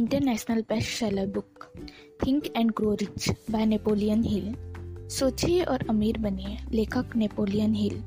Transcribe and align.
International 0.00 0.60
best 0.60 0.88
seller 0.88 1.26
book 1.26 1.72
Think 2.26 2.46
and 2.56 2.70
Grow 2.70 2.94
Rich 2.94 3.30
by 3.50 3.66
Napoleon 3.66 4.24
Hill 4.24 4.54
सोचिए 5.08 5.62
और 5.62 5.86
अमीर 5.90 6.18
बनिए, 6.18 6.58
लेखक 6.72 7.06
नेपोलियन 7.16 7.74
हिल। 7.74 8.02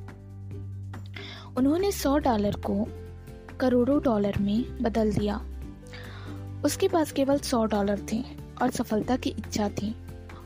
उन्होंने 1.58 1.92
सौ 1.92 2.18
डॉलर 2.18 2.56
को 2.70 2.88
करोड़ों 3.60 4.02
डॉलर 4.04 4.38
में 4.40 4.84
बदल 4.84 5.14
दिया। 5.14 5.46
उसके 6.66 6.88
पास 6.88 7.12
केवल 7.12 7.38
सौ 7.38 7.66
डॉलर 7.66 8.02
थे 8.12 8.24
और 8.62 8.72
सफलता 8.72 9.18
की 9.18 9.30
इच्छा 9.30 9.70
थी। 9.70 9.96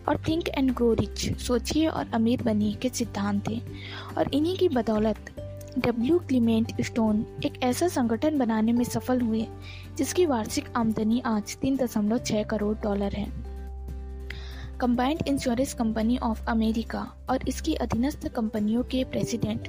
और 0.09 0.23
थिंक 0.27 0.50
एंड 0.50 0.73
ग्रो 0.75 0.93
रिच 0.93 1.38
सोचिए 1.38 1.88
और 1.88 2.09
अमीर 2.14 2.43
बनिए 2.43 2.73
के 2.73 2.89
सिद्धांत 2.89 3.50
थे। 3.50 3.61
और 4.18 4.34
इन्हीं 4.34 4.57
की 4.57 4.70
बदौलत 4.70 5.43
डब्ल्यू 5.77 6.20
क्लीमेंट 6.20 6.81
स्टोन 6.81 7.25
एक 7.45 7.63
ऐसा 7.63 7.88
संगठन 7.88 8.38
बनाने 8.38 8.71
में 8.71 8.84
सफल 8.84 9.21
हुए, 9.21 9.48
जिसकी 9.98 10.25
वार्षिक 10.25 10.66
आमदनी 10.77 11.20
आज 11.20 11.58
तीन 11.58 11.77
दशमलव 11.77 12.17
छह 12.17 12.44
करोड़ 12.44 12.77
डॉलर 12.77 13.13
है। 13.13 13.26
Combined 14.80 15.22
Insurance 15.27 15.73
Company 15.73 16.18
of 16.18 16.45
America 16.45 16.99
और 17.30 17.48
इसकी 17.48 17.73
अधीनस्थ 17.76 18.27
कंपनियों 18.27 18.84
के 18.84 19.04
प्रेसिडेंट 19.04 19.68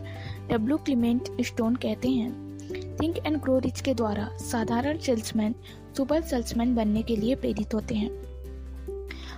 डब्ल्यू 0.50 0.76
क्लीमेंट 0.76 1.28
स्टोन 1.40 1.76
कहते 1.76 2.08
हैं 2.08 2.58
थिंक 3.02 3.16
एंड 3.26 3.36
ग्रो 3.36 3.58
रिच 3.58 3.80
के 3.80 3.94
द्वारा 3.94 4.28
साधारण 4.38 4.98
सेल्समैन 4.98 5.54
सुपर 5.96 6.20
सेल्समैन 6.20 6.74
बनने 6.74 7.02
के 7.02 7.16
लिए 7.16 7.34
प्रेरित 7.34 7.74
होते 7.74 7.94
हैं। 7.94 8.10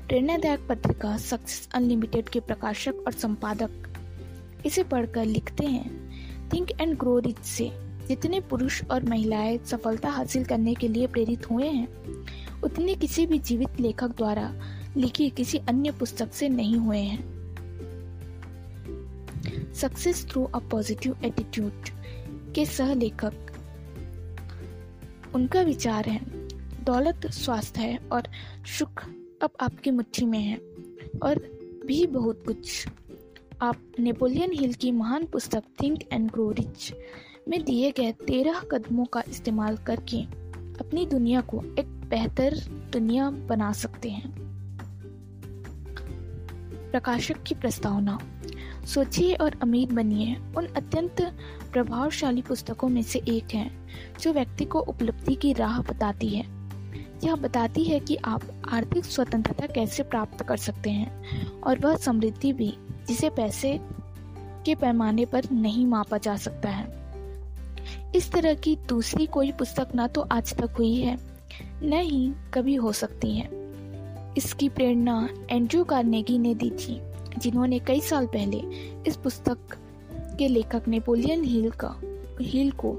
प्रेरणादायक 0.08 0.66
पत्रिका 0.68 1.16
सक्सेस 1.16 1.68
अनलिमिटेड 1.74 2.28
के 2.28 2.40
प्रकाशक 2.40 2.94
और 3.06 3.12
संपादक। 3.12 3.70
इसे 4.66 4.82
पढ़कर 4.82 5.24
लिखते 5.24 5.66
हैं 5.66 5.90
थिंक 6.52 6.70
एंड 6.80 6.98
ग्रो 6.98 7.18
रिच 7.18 7.38
से। 7.38 7.89
जितने 8.10 8.40
पुरुष 8.40 8.82
और 8.90 9.04
महिलाएँ 9.04 9.58
सफलता 9.58 10.08
हासिल 10.08 10.44
करने 10.44 10.74
के 10.74 10.88
लिए 10.88 11.06
प्रेरित 11.06 11.50
हुए 11.50 11.68
हैं, 11.68 11.88
उतने 12.62 12.94
किसी 12.94 13.26
भी 13.26 13.38
जीवित 13.38 13.80
लेखक 13.80 14.16
द्वारा 14.16 14.52
लिखी 14.96 15.30
किसी 15.30 15.58
अन्य 15.58 15.90
पुस्तक 15.90 16.32
से 16.32 16.48
नहीं 16.48 16.76
हुए 16.76 16.98
हैं। 16.98 17.22
Success 19.74 20.26
Through 20.30 20.44
a 20.44 20.58
Positive 20.58 21.16
Attitude 21.24 21.88
के 22.54 22.64
सह 22.66 22.94
लेखक 22.94 23.32
उनका 25.34 25.62
विचार 25.62 26.08
है, 26.08 26.20
दौलत 26.84 27.26
स्वास्थ्य 27.26 27.80
है 27.80 27.98
और 28.12 28.22
सुख 28.78 29.04
अब 29.42 29.50
आपकी 29.60 29.90
मुट्ठी 29.90 30.26
में 30.26 30.38
है 30.38 30.56
और 31.22 31.38
भी 31.86 32.06
बहुत 32.06 32.42
कुछ। 32.46 32.86
आप 33.62 33.82
नेपोलियन 33.98 34.52
हिल 34.52 34.74
की 34.74 34.92
महान 34.92 35.26
पुस्तक 35.26 35.64
थिंक 35.82 36.02
एंड 36.12 36.30
ग्रो 36.30 36.50
रिच 36.50 36.92
में 37.48 37.64
दिए 37.64 37.90
गए 37.90 38.12
तेरह 38.12 38.60
कदमों 38.60 39.04
का 39.04 39.22
इस्तेमाल 39.28 39.76
करके 39.76 40.22
अपनी 40.80 41.06
दुनिया 41.06 41.40
को 41.40 41.62
एक 41.78 41.86
बेहतर 41.86 42.56
दुनिया 42.92 43.30
बना 43.30 43.72
सकते 43.72 44.10
हैं। 44.10 44.40
प्रकाशक 46.90 47.42
की 47.42 47.54
प्रस्तावना, 47.54 48.18
सोचिए 48.86 49.34
और 49.34 49.58
अमीर 49.62 49.92
बनिए, 49.92 50.36
उन 50.56 50.66
अत्यंत 50.66 51.22
प्रभावशाली 51.72 52.42
पुस्तकों 52.42 52.88
में 52.88 53.02
से 53.02 53.22
एक 53.28 53.54
है, 53.54 53.70
जो 54.20 54.32
व्यक्ति 54.32 54.64
को 54.64 54.80
उपलब्धि 54.80 55.34
की 55.34 55.52
राह 55.52 55.82
बताती 55.82 56.28
है। 56.28 56.44
यह 57.24 57.34
बताती 57.34 57.84
है 57.84 58.00
कि 58.00 58.16
आप 58.16 58.42
आर्थिक 58.68 59.04
स्वतंत्रता 59.04 59.66
कैसे 59.66 60.02
प्राप्त 60.02 60.42
कर 60.42 60.56
सकते 60.56 60.90
हैं, 60.90 61.46
और 61.60 61.78
वह 61.78 61.96
समृद्धि 61.96 62.52
भी 62.52 62.74
जिसे 63.08 63.30
पैसे 63.30 63.80
के 64.66 64.74
पैमाने 64.74 65.26
पर 65.26 65.42
नहीं 65.52 65.86
मापा 65.86 66.18
जा 66.18 66.36
सकता 66.36 66.68
है। 66.68 66.99
इस 68.14 68.30
तरह 68.32 68.54
की 68.54 68.76
दूसरी 68.88 69.26
कोई 69.26 69.52
पुस्तक 69.52 69.88
ना 69.94 70.06
तो 70.06 70.20
आज 70.20 70.54
तक 70.54 70.70
हुई 70.78 70.94
है, 70.94 71.18
न 71.82 71.92
ही 71.92 72.32
कभी 72.54 72.74
हो 72.74 72.92
सकती 72.92 73.36
है। 73.36 73.48
इसकी 74.36 74.68
प्रेरणा 74.68 75.28
एंड्रू 75.50 75.84
कार्नेगी 75.84 76.38
ने 76.38 76.54
दी 76.54 76.70
थी, 76.70 77.00
जिन्होंने 77.38 77.78
कई 77.78 78.00
साल 78.00 78.26
पहले 78.26 78.58
इस 79.06 79.16
पुस्तक 79.16 79.58
के 80.38 80.48
लेखक 80.48 80.88
नेपोलियन 80.88 81.44
हिल 81.44 81.70
का, 81.70 81.94
हिल 82.40 82.70
को 82.70 82.92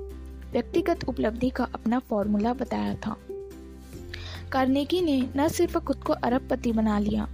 व्यक्तिगत 0.52 1.04
उपलब्धि 1.10 1.50
का 1.50 1.64
अपना 1.64 2.00
फॉर्मूला 2.00 2.54
बताया 2.54 2.96
था। 2.96 3.16
कार्नेगी 4.52 5.02
ने 5.02 5.30
न 5.36 5.48
सिर्फ़ 5.48 5.78
खुद 5.78 6.04
को 6.04 6.14
अरबपति 6.14 6.72
बना 6.72 7.00
लिया, 7.00 7.30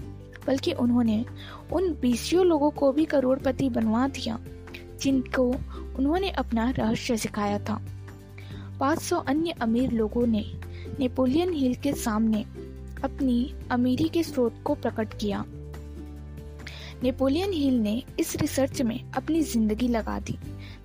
बल्कि 0.47 0.71
उन्होंने 0.71 1.25
उन 1.73 1.93
बीसियों 1.93 2.45
लोगों 2.45 2.71
को 2.71 2.91
भी 2.91 3.05
करोड़पति 3.05 3.69
बनवा 3.69 4.07
दिया, 4.07 4.39
जिनको 5.01 5.51
उन्होंने 5.97 6.29
अपना 6.29 6.69
रहस्य 6.69 7.17
सिखाया 7.17 7.59
था। 7.59 7.81
500 8.79 9.17
अन्य 9.17 9.51
अमीर 9.51 9.91
लोगों 9.91 10.27
ने 10.27 10.45
नेपोलियन 10.99 11.53
हिल 11.53 11.75
के 11.75 11.93
सामने 11.93 12.41
अपनी 13.03 13.53
अमीरी 13.71 14.09
के 14.09 14.23
स्रोत 14.23 14.55
को 14.63 14.75
प्रकट 14.75 15.13
किया। 15.13 15.45
नेपोलियन 17.03 17.51
हिल 17.51 17.79
ने 17.79 18.03
इस 18.19 18.35
रिसर्च 18.35 18.81
में 18.81 19.11
अपनी 19.11 19.41
ज़िंदगी 19.41 19.87
लगा 19.87 20.19
दी, 20.19 20.37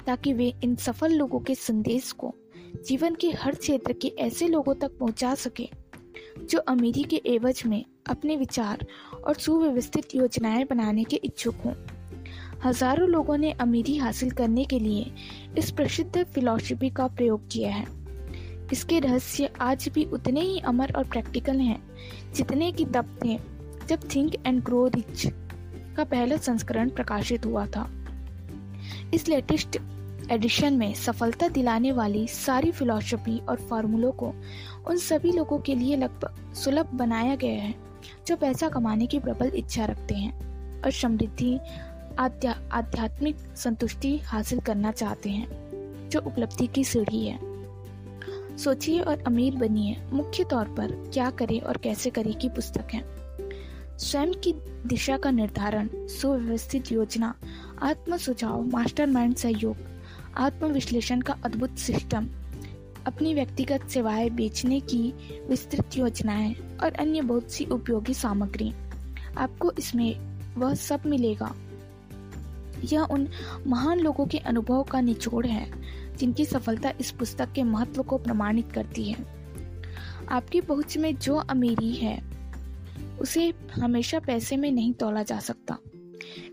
ताकि 0.07 0.33
वे 0.33 0.55
इन 0.65 0.77
सफल 0.77 1.13
लोगों 1.13 1.41
के 1.41 1.55
संदेश 1.55 2.13
को 2.13 2.35
जीवन 2.89 3.15
के 3.15 3.31
हर 3.31 3.55
क्षेत्र 3.55 3.93
के 3.93 4.09
ऐसे 4.09 4.49
लोगों 4.49 4.75
तक 4.75 4.99
पहुँचा 4.99 5.35
सके, 5.35 5.69
जो 6.51 6.59
अमीरी 6.59 7.03
के 7.03 7.23
एवज 7.27 7.63
में 7.67 7.85
अपने 8.07 8.37
विचार 8.37 8.87
और 9.27 9.35
सुव्यवस्थित 9.35 10.15
योजनाएँ 10.15 10.65
बनाने 10.65 11.05
के 11.05 11.17
इच्छुक 11.17 11.55
हों। 11.55 11.75
हज़ारों 12.65 13.09
लोगों 13.09 13.37
ने 13.37 13.51
अमीरी 13.53 13.97
हासिल 13.97 14.31
करने 14.31 14.65
के 14.65 14.79
लिए 14.79 15.11
इस 15.59 15.71
प्रसिद्ध 15.71 16.25
फिलॉसफी 16.25 16.91
का 16.91 17.07
प्रयोग 17.07 17.49
किया 17.53 17.71
है। 17.71 17.87
इसके 18.73 18.99
रहस्य 19.01 19.49
आज 19.61 19.89
भी 19.95 20.05
उतने 20.05 20.41
ही 20.41 20.61
अमर 20.61 20.93
और 20.97 21.05
प्रैक्टिकल 21.05 21.57
हैं, 21.57 21.83
जितने 22.35 22.71
की 22.73 22.85
तब 22.85 23.19
थे, 23.25 23.39
जब 23.89 24.09
थिंक 24.15 24.35
एंड 24.47 24.63
ग्रो 24.63 24.87
रिच 24.87 25.27
का 25.97 26.05
पहला 26.05 26.37
संस्करण 26.37 26.91
प्रकाशित 26.91 27.47
हुआ 27.47 27.67
था। 27.67 27.89
इस 29.15 29.29
लेटेस्ट 29.29 29.79
एडिशन 30.31 30.75
में 30.75 30.93
सफलता 30.95 31.49
दिलाने 31.49 31.93
वाली 31.93 32.27
सारी 32.29 32.71
फिलॉसफी 32.71 33.39
और 33.39 33.57
फार्मूलों 33.61 34.13
को 34.13 34.35
उन 34.87 34.97
सभी 34.99 35.33
लोगों 35.33 35.59
के 35.59 35.75
लिए 35.75 35.97
लगभग 35.97 36.55
सुलभ 36.55 36.95
बनाया 36.95 37.35
गया 37.35 37.63
है, 37.63 37.75
जो 38.27 38.37
पैसा 38.37 38.69
कमाने 38.69 39.07
की 39.07 39.19
प्रबल 39.19 39.53
इच्छा 39.55 39.85
रखते 39.85 40.15
हैं 40.15 40.83
और 40.83 40.91
समृद्धि 40.91 41.59
आध्या, 42.19 42.63
आध्यात्मिक 42.73 43.37
संतुष्टि 43.57 44.19
हासिल 44.19 44.61
करना 44.61 44.93
चाहते 44.93 45.31
हैं 45.31 45.49
जो 46.09 46.21
उपलब्धि 46.21 46.67
की 46.67 46.85
सीढ़ी 46.85 47.27
है। 47.27 47.39
सोचिए 48.59 49.01
और 49.01 49.25
अमीर 49.27 49.55
बनिए। 49.55 49.97
मुख्य 50.13 50.45
तौर 50.45 50.65
पर 50.65 51.11
क्या 51.15 51.31
करें 51.31 51.61
और 51.61 51.77
कैसे 51.77 52.11
करें 52.11 52.39
की 52.39 52.49
पुस्तक 52.49 52.87
है। 52.95 53.23
स्वयं 53.99 54.33
की 54.33 54.53
दिशा 54.87 55.17
का 55.17 55.31
निर्धारण 55.31 55.89
सुव्यवस्थित 55.95 56.93
योजना 56.93 57.35
आत्म 57.83 58.17
सुझाव 58.17 58.63
मास्टरमाइंड 58.63 59.37
सहयोग 59.37 59.77
आत्मविश्लेषण 60.37 61.21
का 61.21 61.37
अद्भुत 61.45 61.77
सिस्टम 61.77 62.29
अपनी 63.07 63.35
व्यक्तिगत 63.35 63.89
सेवाएँ 63.89 64.31
बेचने 64.31 64.81
की 64.81 65.15
विस्तृत 65.49 65.89
योजनाएँ 65.97 66.55
और 66.83 66.93
अन्य 66.93 67.21
बहुत 67.21 67.51
सी 67.51 67.65
उपयोगी 67.65 68.15
सामग्री। 68.15 68.73
आपको 69.39 69.73
इसमें 69.79 70.33
वह 70.55 70.75
सब 70.75 71.01
मिलेगा। 71.07 71.55
यह 72.85 73.03
उन 73.03 73.29
महान 73.67 74.01
लोगों 74.01 74.27
के 74.27 74.39
अनुभव 74.39 74.83
का 74.83 75.01
निचोड़ 75.01 75.47
है, 75.47 75.73
जिनकी 76.17 76.45
सफलता 76.45 76.93
इस 77.01 77.11
पुस्तक 77.11 77.53
के 77.53 77.63
महत्व 77.63 78.03
को 78.03 78.19
प्रमाणित 78.19 78.73
करती 78.73 79.05
है। 79.05 79.17
आपकी 80.29 80.61
पहुँच 80.61 80.99
में 80.99 81.17
जो 81.17 81.35
अमीरी 81.35 81.93
है, 81.93 82.23
उसे 83.21 83.55
हमेशा 83.73 84.19
पैसे 84.19 84.57
में 84.57 84.71
नहीं 84.71 84.93
तोला 84.93 85.23
जा 85.23 85.39
सकता। 85.39 85.79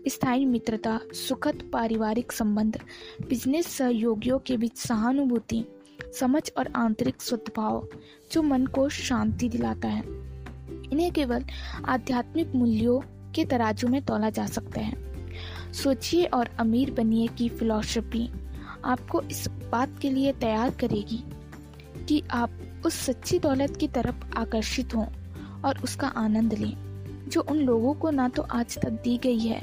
स्थायी 0.08 0.44
मित्रता, 0.44 1.00
सुखद 1.12 1.70
पारिवारिक 1.72 2.32
संबंध 2.32 2.80
बिज़नेस 3.28 3.66
सहयोगियों 3.66 4.38
के 4.38 4.56
बीच 4.56 4.76
सहानुभूति, 4.76 5.64
समझ 6.20 6.42
और 6.58 6.72
आंतरिक 6.76 7.22
सद्भाव, 7.22 7.88
जो 8.32 8.42
मन 8.42 8.66
को 8.66 8.88
शांति 8.88 9.48
दिलाता 9.48 9.88
है। 9.88 10.02
इन्हें 10.92 11.12
केवल 11.12 11.44
आध्यात्मिक 11.84 12.54
मूल्यों 12.54 13.00
के 13.32 13.44
तराजू 13.44 13.88
में 13.88 14.02
तोला 14.02 14.30
जा 14.30 14.46
सकता 14.46 14.80
है। 14.80 15.09
सोचिए 15.72 16.24
और 16.24 16.48
अमीर 16.58 16.90
बनिए 16.90 17.26
की 17.28 17.48
फिलॉसफी 17.48 18.28
आपको 18.84 19.20
इस 19.22 19.48
बात 19.72 19.98
के 20.02 20.10
लिए 20.10 20.32
तैयार 20.32 20.70
करेगी 20.70 21.22
कि 22.08 22.22
आप 22.30 22.50
उस 22.86 22.94
सच्ची 22.94 23.38
दौलत 23.38 23.76
की 23.76 23.88
तरफ़ 23.88 24.38
आकर्षित 24.38 24.94
हों 24.94 25.06
और 25.64 25.78
उसका 25.78 26.08
आनंद 26.08 26.54
लें, 26.54 26.72
जो 27.28 27.40
उन 27.40 27.58
लोगों 27.58 27.94
को 27.94 28.10
ना 28.10 28.28
तो 28.28 28.42
आज 28.42 28.78
तक 28.78 28.90
दी 29.04 29.16
गई 29.18 29.38
है 29.38 29.60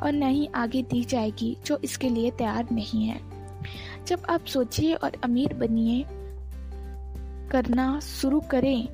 और 0.00 0.12
न 0.12 0.22
ही 0.22 0.48
आगे 0.54 0.82
दी 0.82 1.04
जाएगी, 1.04 1.56
जो 1.66 1.78
इसके 1.84 2.08
लिए 2.08 2.30
तैयार 2.30 2.68
नहीं 2.72 3.06
है। 3.06 3.20
जब 4.06 4.26
आप 4.30 4.44
सोचिए 4.44 4.94
और 4.94 5.12
अमीर 5.24 5.54
बनिए, 5.54 6.04
करना 7.50 7.98
शुरू 8.00 8.40
करें, 8.40 8.86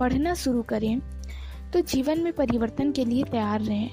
पढ़ना 0.00 0.34
शुरू 0.34 0.62
करें 0.62 1.00
तो 1.72 1.80
जीवन 1.80 2.20
में 2.20 2.32
परिवर्तन 2.32 2.92
के 2.92 3.04
लिए 3.04 3.24
तैयार 3.24 3.60
रहें। 3.60 3.90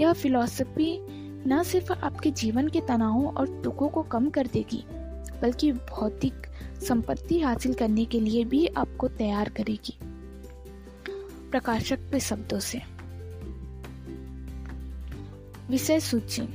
यह 0.00 0.12
फिलॉसफी 0.12 0.96
न 1.46 1.62
सिर्फ़ 1.62 1.92
आपके 1.92 2.30
जीवन 2.30 2.68
के 2.68 2.80
तनावों 2.80 3.32
और 3.32 3.48
दुखों 3.48 3.88
को 3.88 4.02
कम 4.02 4.30
कर 4.30 4.46
देगी, 4.46 4.84
बल्कि 5.42 5.72
भौतिक 5.72 6.34
संपत्ति 6.88 7.40
हासिल 7.40 7.74
करने 7.74 8.04
के 8.04 8.20
लिए 8.20 8.44
भी 8.44 8.66
आपको 8.66 9.08
तैयार 9.08 9.48
करेगी। 9.48 9.98
प्रकाशक 11.50 11.96
के 11.96 12.20
शब्दों 12.20 12.60
से। 12.60 12.80
विषय 15.70 16.00
सूची। 16.00 16.48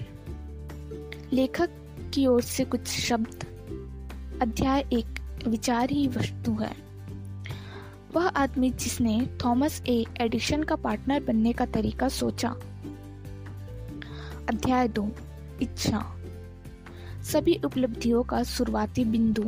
लेखक 1.33 1.69
की 2.13 2.27
ओर 2.27 2.41
से 2.41 2.65
कुछ 2.65 2.87
शब्द। 2.87 3.45
अध्याय 4.41 4.85
एक, 4.93 5.21
विचार 5.47 5.89
ही 5.89 6.07
वस्तु 6.07 6.51
है। 6.51 6.75
वह 8.15 8.27
आदमी 8.27 8.69
जिसने 8.69 9.29
थॉमस 9.45 9.83
ए 9.87 10.05
एडिशन 10.21 10.63
का 10.63 10.75
पार्टनर 10.75 11.23
बनने 11.23 11.53
का 11.53 11.65
तरीका 11.65 12.07
सोचा। 12.07 12.55
अध्याय 14.49 14.87
दो, 14.87 15.11
इच्छा। 15.61 16.15
सभी 17.21 17.61
उपलब्धियों 17.65 18.23
का 18.23 18.43
शुरुआती 18.43 19.05
बिंदु। 19.05 19.43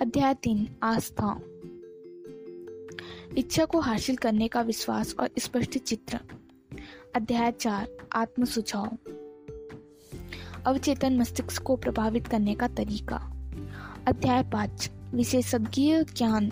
अध्याय 0.00 0.34
तीन, 0.34 0.68
आस्था। 0.82 1.40
इच्छा 3.38 3.64
को 3.64 3.80
हासिल 3.80 4.16
करने 4.16 4.48
का 4.48 4.60
विश्वास 4.60 5.14
और 5.20 5.30
स्पष्ट 5.38 5.78
चित्र। 5.78 6.18
अध्याय 7.16 7.52
चार 7.52 7.88
आत्म 8.12 8.44
सुझाव 8.44 8.98
अवचेतन 10.66 11.18
मस्तिष्क 11.18 11.62
को 11.62 11.76
प्रभावित 11.76 12.26
करने 12.26 12.54
का 12.54 12.68
तरीका। 12.68 13.32
अध्याय 14.06 14.42
पाँच, 14.42 14.90
विशेषज्ञ 15.14 16.04
ज्ञान, 16.04 16.50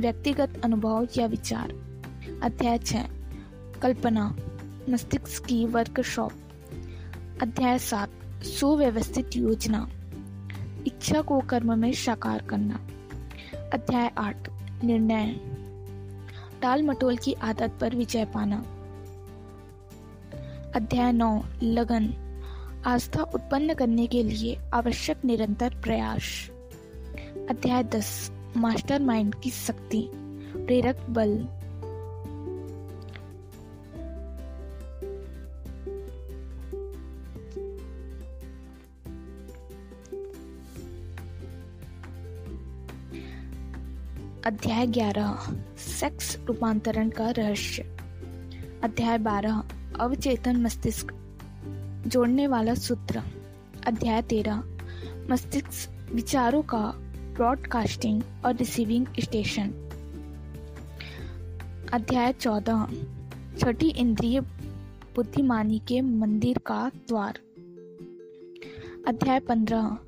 व्यक्तिगत 0.00 0.60
अनुभव 0.64 1.08
या 1.16 1.26
विचार। 1.26 1.70
अध्याय 2.42 2.78
छ 2.78 2.92
कल्पना, 3.82 4.36
मस्तिष्क 4.90 5.44
की 5.44 5.66
वर्कशॉप 5.66 6.32
अध्याय 7.42 7.78
सात, 7.78 8.10
सुव्यवस्थित 8.44 9.30
योजना। 9.36 9.88
इच्छा 10.86 11.20
को 11.20 11.40
कर्म 11.40 11.78
में 11.78 11.92
साकार 11.92 12.42
करना। 12.42 12.74
अध्याय 13.72 14.10
आठ, 14.18 14.48
निर्णय। 14.84 15.40
टाल 16.62 16.82
मटोल 16.82 17.16
की 17.16 17.32
आदत 17.32 17.78
पर 17.80 17.96
विजय 17.96 18.24
पाना। 18.24 18.56
अध्याय 20.76 21.12
नौ, 21.12 21.42
लगन। 21.62 22.14
आस्था 22.86 23.22
उत्पन्न 23.22 23.74
करने 23.74 24.06
के 24.06 24.22
लिए 24.22 24.58
आवश्यक 24.74 25.24
निरंतर 25.24 25.74
प्रयास। 25.82 26.50
अध्याय 27.50 27.84
दस, 27.84 28.32
मास्टरमाइंड 28.56 29.34
की 29.34 29.50
शक्ति, 29.50 30.10
प्रेरक 30.56 31.06
बल। 31.10 31.48
अध्याय 44.48 44.86
ग्यारह 44.86 45.38
सेक्स 45.76 46.38
रूपांतरण 46.44 47.10
का 47.10 47.30
रहस्य। 47.30 47.82
अध्याय 48.84 49.18
बारह, 49.18 49.64
अवचेतन 50.00 50.56
मस्तिष्क, 50.56 51.14
जोड़ने 52.06 52.46
वाला 52.46 52.74
सूत्र। 52.74 53.22
अध्याय 53.86 54.22
तेरह, 54.22 54.62
मस्तिष्क 55.30 55.90
विचारों 56.12 56.62
का 56.62 56.92
ब्रॉडकास्टिंग 57.34 58.22
और 58.44 58.56
रिसीविंग 58.56 59.06
स्टेशन 59.20 59.68
अध्याय 61.92 62.32
चौदह, 62.32 62.88
छठी 63.58 63.88
इंद्रिय 63.88 64.40
बुद्धिमानी 65.16 65.78
के 65.78 66.00
मंदिर 66.00 66.58
का 66.58 66.90
द्वार। 67.08 67.38
अध्याय 69.08 69.40
पंद्रह, 69.40 69.98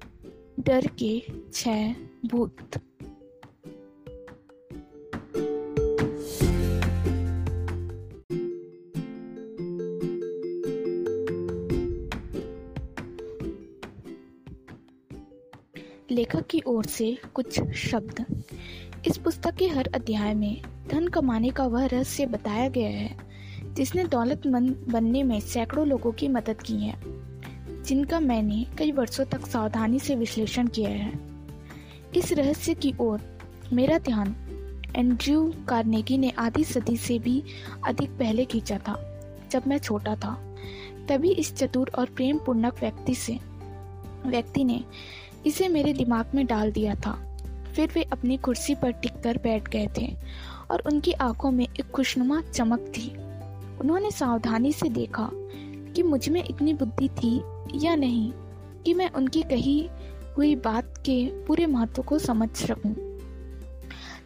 डर 0.60 0.86
के 0.86 1.22
छह 1.52 1.92
भूत। 2.26 2.80
ओर 16.70 16.84
से 16.84 17.16
कुछ 17.34 17.60
शब्द। 17.74 18.24
इस 19.06 19.16
पुस्तक 19.16 19.54
के 19.54 19.66
हर 19.68 19.88
अध्याय 19.94 20.34
में 20.34 20.62
धन 20.88 21.08
कमाने 21.08 21.50
का 21.50 21.64
वह 21.66 21.86
रहस्य 21.86 22.26
बताया 22.26 22.68
गया 22.68 22.88
है, 22.88 23.16
जिसने 23.74 24.04
दौलतमंद 24.04 24.86
बनने 24.88 25.22
में 25.22 25.40
सैकड़ों 25.40 25.86
लोगों 25.86 26.12
की 26.12 26.28
मदद 26.28 26.62
की 26.62 26.76
है, 26.76 26.94
जिनका 27.82 28.20
मैंने 28.20 28.64
कई 28.78 28.92
वर्षों 28.92 29.24
तक 29.24 29.46
सावधानी 29.46 29.98
से 29.98 30.14
विश्लेषण 30.14 30.66
किया 30.66 30.90
है। 30.90 31.12
इस 32.16 32.32
रहस्य 32.32 32.74
की 32.74 32.94
ओर 33.00 33.20
मेरा 33.72 33.98
ध्यान 33.98 34.34
एंड्रयू 34.96 35.52
कार्नेगी 35.68 36.18
ने 36.18 36.30
आधी 36.30 36.64
सदी 36.64 36.96
से 36.96 37.18
भी 37.18 37.42
अधिक 37.86 38.10
पहले 38.10 38.44
खींचा 38.44 38.78
था, 38.78 38.96
जब 39.50 39.66
मैं 39.66 39.78
छोटा 39.78 40.16
था। 40.16 40.34
तभी 41.08 41.32
इस 41.32 41.54
चतुर 41.56 41.90
और 41.98 42.06
प्रेम 42.06 42.38
पूर्णक 42.38 42.80
व्यक्ति 42.80 43.14
से, 43.14 43.38
व्यक्ति 44.26 44.64
ने 44.64 44.84
इसे 45.46 45.68
मेरे 45.68 45.92
दिमाग 45.92 46.26
में 46.34 46.46
डाल 46.46 46.72
दिया 46.72 46.94
था। 46.94 47.38
फिर 47.74 47.92
वे 47.94 48.02
अपनी 48.02 48.36
कुर्सी 48.36 48.74
पर 48.74 48.90
टिककर 48.90 49.38
बैठ 49.38 49.68
गए 49.68 49.88
थे 49.98 50.16
और 50.70 50.82
उनकी 50.86 51.12
आँखों 51.12 51.50
में 51.50 51.64
एक 51.64 51.90
खुशनुमा 51.90 52.40
चमक 52.40 52.80
थी। 52.80 53.16
उन्होंने 53.80 54.10
सावधानी 54.10 54.72
से 54.72 54.88
देखा 54.88 55.30
कि 55.94 56.02
मुझमें 56.02 56.44
इतनी 56.44 56.74
बुद्धि 56.74 57.08
थी 57.08 57.42
या 57.74 57.94
नहीं 57.94 58.32
कि 58.84 58.94
मैं 58.94 59.10
उनकी 59.10 59.42
कही 59.42 59.88
हुई 60.36 60.54
बात 60.54 60.98
के 60.98 61.44
पूरे 61.46 61.66
महत्व 61.66 62.02
को 62.02 62.18
समझ 62.18 62.50
सकूँ। 62.50 62.94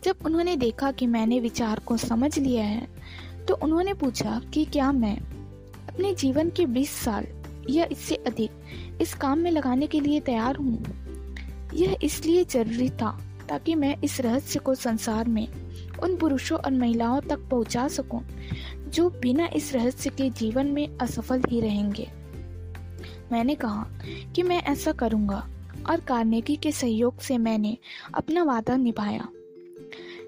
जब 0.05 0.17
उन्होंने 0.25 0.57
देखा 0.57 0.91
कि 0.91 1.07
मैंने 1.07 1.41
विचार 1.41 1.79
को 1.79 1.97
समझ 1.97 2.39
लिया 2.39 2.65
है 2.65 2.89
तो 3.49 3.55
उन्होंने 3.55 3.95
पूछा 3.95 4.41
कि 4.55 4.65
क्या 4.65 4.93
मैं 4.93 5.17
अपने 5.89 6.15
जीवन 6.15 6.51
के 6.51 6.67
20 6.67 6.91
साल 6.91 7.27
या 7.71 7.87
इससे 7.93 8.15
अधिक 8.15 8.51
इस 9.01 9.15
काम 9.15 9.39
में 9.39 9.51
लगाने 9.51 9.87
के 9.87 10.01
लिए 10.01 10.21
तैयार 10.21 10.57
हूँ? 10.57 11.04
यह 11.77 11.97
इसलिए 12.03 12.45
ज़रूरी 12.45 12.91
था 12.91 13.21
ताकि 13.49 13.75
मैं 13.75 13.97
इस 14.05 14.21
रहस्य 14.21 14.59
को 14.59 14.75
संसार 14.75 15.29
में 15.29 15.49
उन 16.03 16.17
पुरुषों 16.17 16.59
और 16.59 16.73
महिलाओं 16.73 17.21
तक 17.21 17.39
पहुँचा 17.39 17.89
सकूँ, 17.89 18.23
जो 18.89 19.11
बिना 19.11 19.47
इस 19.47 19.73
रहस्य 19.75 20.11
के 20.11 20.31
जीवन 20.31 20.67
में 20.67 20.99
असफल 20.99 21.43
ही 21.49 21.61
रहेंगे। 21.61 22.09
मैंने 23.33 23.55
कहा 23.55 23.87
कि 24.35 24.43
मैं 24.43 24.63
ऐसा 24.63 24.93
करूँगा 24.93 25.49
और 25.91 26.01
कार्नेगी 26.01 26.57
के 26.57 26.73
सहयोग 26.73 27.19
से 27.19 27.39
मैंने 27.39 27.79
अपना 28.15 28.43
वादा 28.43 28.77
निभाया। 28.77 29.29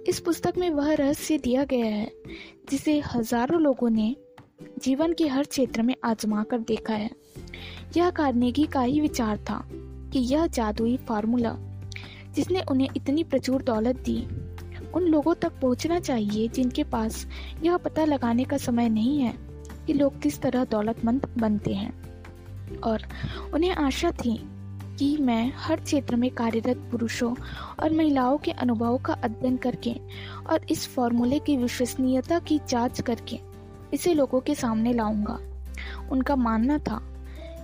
इस 0.08 0.20
पुस्तक 0.20 0.54
में 0.58 0.70
वह 0.70 0.94
रहस्य 0.94 1.38
दिया 1.38 1.64
गया 1.64 1.86
है, 1.86 2.12
जिसे 2.70 3.00
हज़ारों 3.00 3.60
लोगों 3.60 3.90
ने 3.90 4.16
जीवन 4.82 5.12
के 5.12 5.28
हर 5.28 5.44
क्षेत्र 5.44 5.82
में 5.82 5.94
आजमा 6.04 6.42
कर 6.42 6.58
देखा 6.58 6.94
है। 6.94 7.10
यह 7.96 8.10
कार्नेगी 8.10 8.66
का 8.66 8.80
ही 8.80 9.00
विचार 9.00 9.38
था। 9.38 9.68
कि 10.12 10.18
यह 10.18 10.46
जादुई 10.46 10.96
फार्मूला, 10.96 11.54
जिसने 12.34 12.60
उन्हें 12.60 12.88
इतनी 12.96 13.24
प्रचुर 13.24 13.62
दौलत 13.62 13.96
दी, 13.96 14.26
उन 14.94 15.02
लोगों 15.02 15.34
तक 15.34 15.52
पहुँचना 15.60 15.98
चाहिए 16.00 16.48
जिनके 16.48 16.84
पास 16.84 17.26
यह 17.62 17.76
पता 17.76 18.04
लगाने 18.04 18.44
का 18.44 18.56
समय 18.56 18.88
नहीं 18.88 19.18
है 19.20 19.34
कि 19.86 19.92
लोग 19.92 20.20
किस 20.20 20.40
तरह 20.40 20.64
दौलतमंद 20.64 21.26
बनते 21.38 21.74
हैं। 21.74 21.92
और 22.80 23.02
उन्हें 23.54 23.70
आशा 23.70 24.10
थी 24.10 24.48
कि 24.98 25.16
मैं 25.16 25.52
हर 25.56 25.80
क्षेत्र 25.80 26.16
में 26.16 26.30
कार्यरत 26.30 26.76
पुरुषों 26.90 27.34
और 27.80 27.92
महिलाओं 27.92 28.38
के 28.38 28.50
अनुभवों 28.50 28.98
का 28.98 29.12
अध्ययन 29.12 29.56
करके 29.56 29.94
और 30.50 30.66
इस 30.70 30.86
फॉर्मूले 30.88 31.38
की 31.38 31.56
विश्वसनीयता 31.56 32.38
की 32.38 32.60
जाँच 32.68 33.00
करके 33.00 33.38
इसे 33.94 34.14
लोगों 34.14 34.40
के 34.40 34.54
सामने 34.54 34.92
लाऊँगा। 34.92 35.38
उनका 36.10 36.36
मानना 36.36 36.78
था 36.78 37.00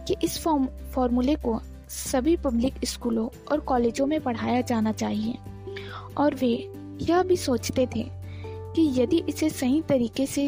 कि 0.08 0.16
इस 0.25 0.38
फॉर्मूले 0.44 1.34
को 1.34 1.61
सभी 1.92 2.37
पब्लिक 2.37 2.75
स्कूलों 2.84 3.28
और 3.52 3.61
कॉलेजों 3.61 4.06
में 4.06 4.20
पढ़ाया 4.20 4.61
जाना 4.61 4.92
चाहिए। 4.92 5.38
और 6.16 6.34
वे 6.34 6.52
यह 7.02 7.22
भी 7.22 7.37
सोचते 7.37 7.87
थे 7.87 8.04
कि 8.75 8.82
यदि 9.00 9.18
इसे 9.28 9.50
सही 9.50 9.80
तरीके 9.82 10.26
से 10.26 10.44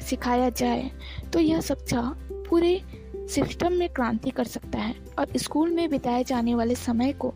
सिखाया 0.00 0.48
जाए 0.50 0.90
तो 1.32 1.40
यह 1.40 1.60
शिक्षा 1.60 2.02
पूरे 2.30 2.80
सिस्टम 3.28 3.72
में 3.72 3.88
क्रांति 3.88 4.30
कर 4.30 4.44
सकता 4.44 4.78
है 4.78 4.94
और 5.18 5.36
स्कूल 5.36 5.70
में 5.70 5.88
बिताए 5.90 6.24
जाने 6.24 6.54
वाले 6.54 6.74
समय 6.74 7.12
को 7.12 7.34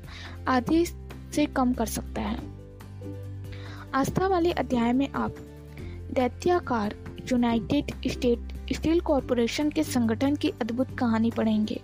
आधे 0.49 0.85
से 1.35 1.47
कम 1.47 1.73
कर 1.73 1.87
सकता 1.87 2.23
है। 2.23 2.39
आस्था 3.95 4.27
वाले 4.27 4.53
अध्याय 4.53 4.93
में 4.93 5.09
आप 5.09 5.35
दैत्याकार 6.13 6.95
यूनाइटेड 7.33 7.93
स्टेट 8.07 8.73
स्टील 8.73 9.01
कॉरपोरेशन 9.01 9.71
के 9.71 9.83
संगठन 9.85 10.37
की 10.37 10.49
अद्भुत 10.61 10.99
कहानी 10.99 11.31
पढ़ेंगे। 11.31 11.81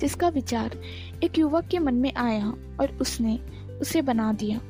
जिसका 0.00 0.28
विचार 0.28 0.80
एक 1.24 1.38
युवक 1.38 1.64
के 1.64 1.78
मन 1.78 1.94
में 1.94 2.14
आया 2.14 2.54
और 2.80 2.98
उसने 3.00 3.40
उसे 3.80 4.02
बना 4.02 4.32
दिया। 4.32 4.60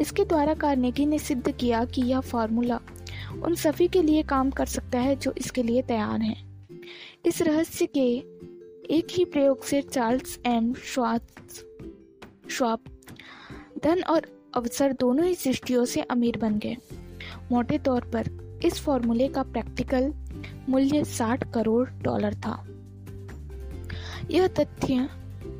इसके 0.00 0.24
द्वारा 0.24 0.54
कार्नेगी 0.54 1.06
ने 1.06 1.18
सिद्ध 1.18 1.50
किया 1.50 1.84
कि 1.84 2.02
यह 2.02 2.20
फार्मूला 2.20 2.80
उन 3.42 3.54
सभी 3.54 3.88
के 3.88 4.02
लिए 4.02 4.22
काम 4.22 4.50
कर 4.50 4.66
सकता 4.66 4.98
है 4.98 5.16
जो 5.16 5.34
इसके 5.38 5.62
लिए 5.62 5.82
तैयार 5.82 6.20
हैं। 6.20 6.68
इस 7.26 7.42
रहस्य 7.42 7.86
के 7.86 8.24
एक 8.94 9.06
ही 9.10 9.24
प्रयोग 9.24 9.64
से 9.64 9.82
चार्ल्स 9.82 10.40
एम 10.46 10.74
श्वाप 10.74 12.80
धन 13.84 14.02
और 14.02 14.50
अवसर 14.54 14.92
दोनों 14.92 15.26
ही 15.26 15.34
सृष्टियों 15.34 15.84
से 15.84 16.00
अमीर 16.00 16.36
बन 16.36 16.58
गए। 16.58 16.76
मोटे 17.52 17.78
तौर 17.78 18.00
पर 18.00 18.42
इस 18.64 18.80
फॉर्मूले 18.80 19.28
का 19.28 19.42
प्रैक्टिकल 19.42 20.14
मूल्य 20.68 21.04
60 21.04 21.54
करोड़ 21.54 21.90
डॉलर 21.90 22.34
था। 22.34 22.71
यह 24.30 24.46
तथ्य 24.48 25.08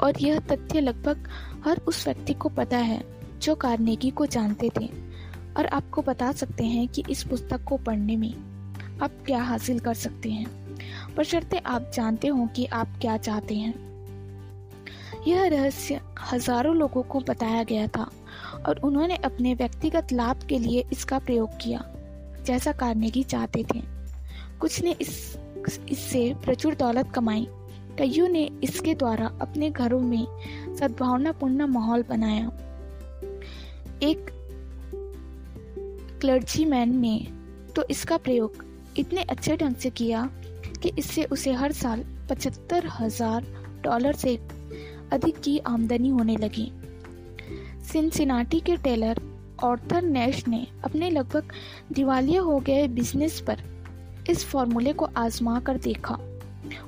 और 0.03 0.21
यह 0.21 0.39
तथ्य 0.41 0.81
लगभग 0.81 1.29
हर 1.65 1.81
उस 1.89 2.07
व्यक्ति 2.07 2.35
को 2.35 2.49
पता 2.49 2.77
है, 2.77 3.03
जो 3.43 3.55
कार्नेगी 3.55 4.11
को 4.11 4.27
जानते 4.27 4.71
थे 4.81 4.89
और 5.57 5.67
आपको 5.67 6.03
बता 6.03 6.33
सकते 6.33 6.65
हैं 6.65 6.87
कि 6.89 7.05
इस 7.11 7.23
पुस्तक 7.23 7.65
को 7.65 7.77
पढ़ने 7.77 8.17
में 8.17 8.33
आप 9.03 9.13
क्या 9.27 9.43
हासिल 9.43 9.79
कर 9.79 9.95
सकते 9.95 10.31
हैं। 10.31 10.47
बशर्ते 11.17 11.59
आप 11.59 11.91
जानते 11.95 12.29
हो 12.29 12.47
कि 12.47 12.65
आप 12.67 12.99
क्या 13.01 13.17
चाहते 13.17 13.55
हैं। 13.55 13.75
यह 15.27 15.47
रहस्य 15.47 16.01
हज़ारों 16.33 16.75
लोगों 16.77 17.03
को 17.03 17.21
बताया 17.21 17.63
गया 17.63 17.87
था 17.87 18.11
और 18.67 18.79
उन्होंने 18.79 19.17
अपने 19.17 19.55
व्यक्तिगत 19.55 20.13
लाभ 20.13 20.47
के 20.49 20.59
लिए 20.59 20.85
इसका 20.93 21.19
प्रयोग 21.19 21.51
किया, 21.63 21.85
जैसा 22.47 22.73
कार्नेगी 22.73 23.23
चाहते 23.23 23.65
थे। 23.75 23.83
कुछ 24.61 24.81
ने 24.83 24.93
इस, 25.01 25.37
इससे 25.89 26.35
प्रचुर 26.45 26.75
दौलत 26.75 27.13
कमाई। 27.15 27.47
कईयों 27.99 28.29
ने 28.29 28.49
इसके 28.63 28.95
द्वारा 28.95 29.27
अपने 29.41 29.71
घरों 29.71 30.01
में 30.01 30.27
सद्भावनापूर्ण 30.77 31.67
माहौल 31.67 32.03
बनाया। 32.03 32.51
एक 34.03 34.31
क्लर्जीमैन 36.21 36.97
ने 36.97 37.17
तो 37.77 37.85
इसका 37.91 38.17
प्रयोग 38.17 38.65
इतने 38.99 39.23
अच्छे 39.23 39.57
ढंग 39.57 39.75
से 39.75 39.91
किया 39.91 40.29
कि 40.83 40.93
इससे 40.99 41.25
उसे 41.25 41.53
हर 41.53 41.73
साल 41.73 42.05
पचहत्तर 42.31 42.87
हज़ार 43.01 43.47
डॉलर 43.83 44.15
से 44.15 44.37
अधिक 45.13 45.41
की 45.41 45.59
आमदनी 45.59 46.09
होने 46.09 46.37
लगी। 46.37 46.71
सिंसिनाटी 47.83 48.61
के 48.61 48.77
टेलर 48.77 49.21
ऑर्थर 49.65 50.03
नैश 50.03 50.47
ने 50.49 50.67
अपने 50.85 51.11
लगभग 51.11 51.53
दिवालिया 51.93 52.41
हो 52.43 52.59
गए 52.59 52.87
बिज़नेस 52.89 53.41
पर 53.41 53.63
इस 54.31 54.45
फॉर्मूले 54.45 54.93
को 54.93 55.09
आजमा 55.17 55.59
कर 55.61 55.79
देखा। 55.79 56.19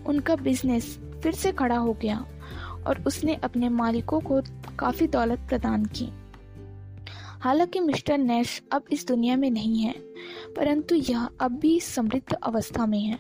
उनका 0.07 0.37
बिज़नेस 0.37 0.99
फिर 1.23 1.33
से 1.33 1.53
खड़ा 1.53 1.77
हो 1.77 1.93
गया 1.93 2.27
और 2.87 3.05
उसने 3.07 3.35
अपने 3.35 3.69
मालिकों 3.69 4.21
को 4.21 4.43
काफ़ी 4.79 5.07
दौलत 5.07 5.39
प्रदान 5.39 5.85
की। 5.85 6.09
हालाँकि 7.41 7.81
मिस्टर 7.81 8.19
नैश 8.19 8.63
अब 8.73 8.85
इस 8.93 9.07
दुनिया 9.07 9.37
में 9.37 9.51
नहीं 9.51 9.79
है, 9.79 9.95
परंतु 10.57 10.95
यह 10.95 11.29
अब 11.41 11.53
भी 11.53 11.81
समृद्ध 11.81 12.33
अवस्था 12.33 12.87
में 12.87 13.01
है। 13.01 13.19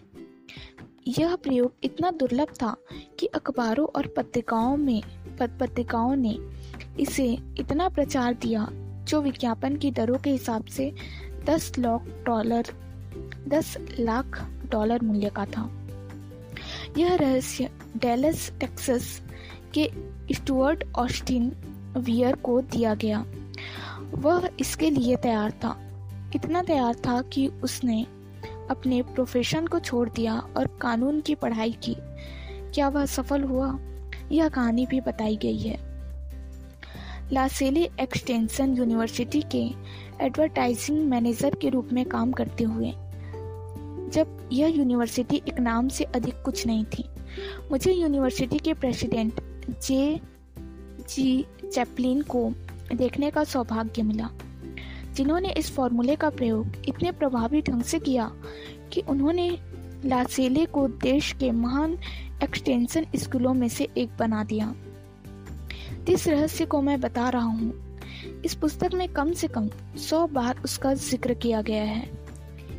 यह 1.08 1.36
प्रयोग 1.36 1.72
इतना 1.84 2.10
दुर्लभ 2.10 2.48
था 2.48 2.76
कि 3.18 3.26
अखबारों 3.26 3.86
और 3.86 4.06
पत्रिकाओं 4.06 4.76
में 4.76 5.02
पत्रिकाओं 5.40 6.16
ने 6.16 6.38
इसे 7.00 7.38
इतना 7.58 7.88
प्रचार 7.88 8.34
दिया 8.34 8.68
जो 9.08 9.20
विज्ञापन 9.20 9.76
की 9.76 9.90
दरों 9.90 10.18
के 10.18 10.30
हिसाब 10.30 10.64
से 10.64 10.92
10 11.44 11.78
लाख 11.78 12.00
डॉलर 12.26 12.64
10 13.48 13.76
लाख 13.98 14.46
डॉलर 14.70 15.02
मूल्य 15.02 15.30
का 15.30 15.44
था। 15.44 15.83
यह 16.98 17.14
रहस्य 17.14 17.70
डेलस, 17.96 18.52
टेक्सास 18.60 19.22
के 19.74 19.90
स्टुअर्ट 20.34 20.84
ऑस्टिन 20.96 21.52
वियर 21.96 22.36
को 22.36 22.60
दिया 22.60 22.94
गया। 22.94 23.26
वह 24.14 24.50
इसके 24.60 24.90
लिए 24.90 25.16
तैयार 25.16 25.50
था। 25.50 25.80
इतना 26.34 26.62
तैयार 26.62 26.94
था 26.94 27.22
कि 27.22 27.48
उसने 27.48 28.06
अपने 28.70 29.02
प्रोफेशन 29.02 29.66
को 29.66 29.78
छोड़ 29.78 30.08
दिया 30.08 30.34
और 30.56 30.78
कानून 30.80 31.20
की 31.20 31.34
पढ़ाई 31.34 31.72
की। 31.72 31.96
क्या 32.74 32.88
वह 32.88 33.06
सफल 33.06 33.42
हुआ? 33.42 33.78
यह 34.32 34.48
कहानी 34.48 34.86
भी 34.86 35.00
बताई 35.00 35.36
गई 35.36 35.58
है। 35.58 35.94
लासेले 37.32 37.90
एक्सटेंशन 38.00 38.76
यूनिवर्सिटी 38.76 39.42
के 39.42 39.70
एडवर्टाइजिंग 40.24 41.08
मैनेजर 41.08 41.54
के 41.54 41.68
रूप 41.68 41.88
में 41.92 42.04
काम 42.04 42.32
करते 42.32 42.64
हुए 42.64 42.94
जब 44.14 44.48
यह 44.52 44.68
यूनिवर्सिटी 44.68 45.36
एक 45.48 45.58
नाम 45.60 45.88
से 45.88 46.04
अधिक 46.14 46.42
कुछ 46.44 46.66
नहीं 46.66 46.84
थी। 46.88 47.04
मुझे 47.70 47.92
यूनिवर्सिटी 47.92 48.58
के 48.58 48.74
प्रेसिडेंट 48.74 49.40
जे 49.82 50.20
जी 51.08 51.44
चैपलिन 51.64 52.22
को 52.22 52.50
देखने 52.94 53.30
का 53.30 53.44
सौभाग्य 53.44 54.02
मिला, 54.02 54.28
जिन्होंने 55.14 55.52
इस 55.52 55.70
फॉर्मूले 55.70 56.16
का 56.16 56.30
प्रयोग 56.30 56.88
इतने 56.88 57.12
प्रभावी 57.12 57.60
ढंग 57.62 57.82
से 57.82 57.98
किया 57.98 58.30
कि 58.92 59.00
उन्होंने 59.08 59.50
लासेले 60.04 60.64
को 60.66 60.86
देश 61.02 61.32
के 61.32 61.50
महान 61.52 61.98
एक्सटेंशन 62.42 63.06
स्कूलों 63.16 63.54
में 63.54 63.68
से 63.68 63.88
एक 63.98 64.16
बना 64.18 64.42
दिया। 64.44 64.74
इस 66.08 66.26
रहस्य 66.28 66.64
को 66.66 66.80
मैं 66.82 67.00
बता 67.00 67.28
रहा 67.28 67.42
हूँ, 67.42 67.72
इस 68.44 68.54
पुस्तक 68.54 68.94
में 68.94 69.08
कम 69.08 69.32
से 69.32 69.48
कम 69.48 69.68
सौ 70.00 70.26
बार 70.26 70.60
उसका 70.64 70.94
ज़िक्र 70.94 71.34
किया 71.34 71.62
गया 71.62 71.82
है। 71.82 72.23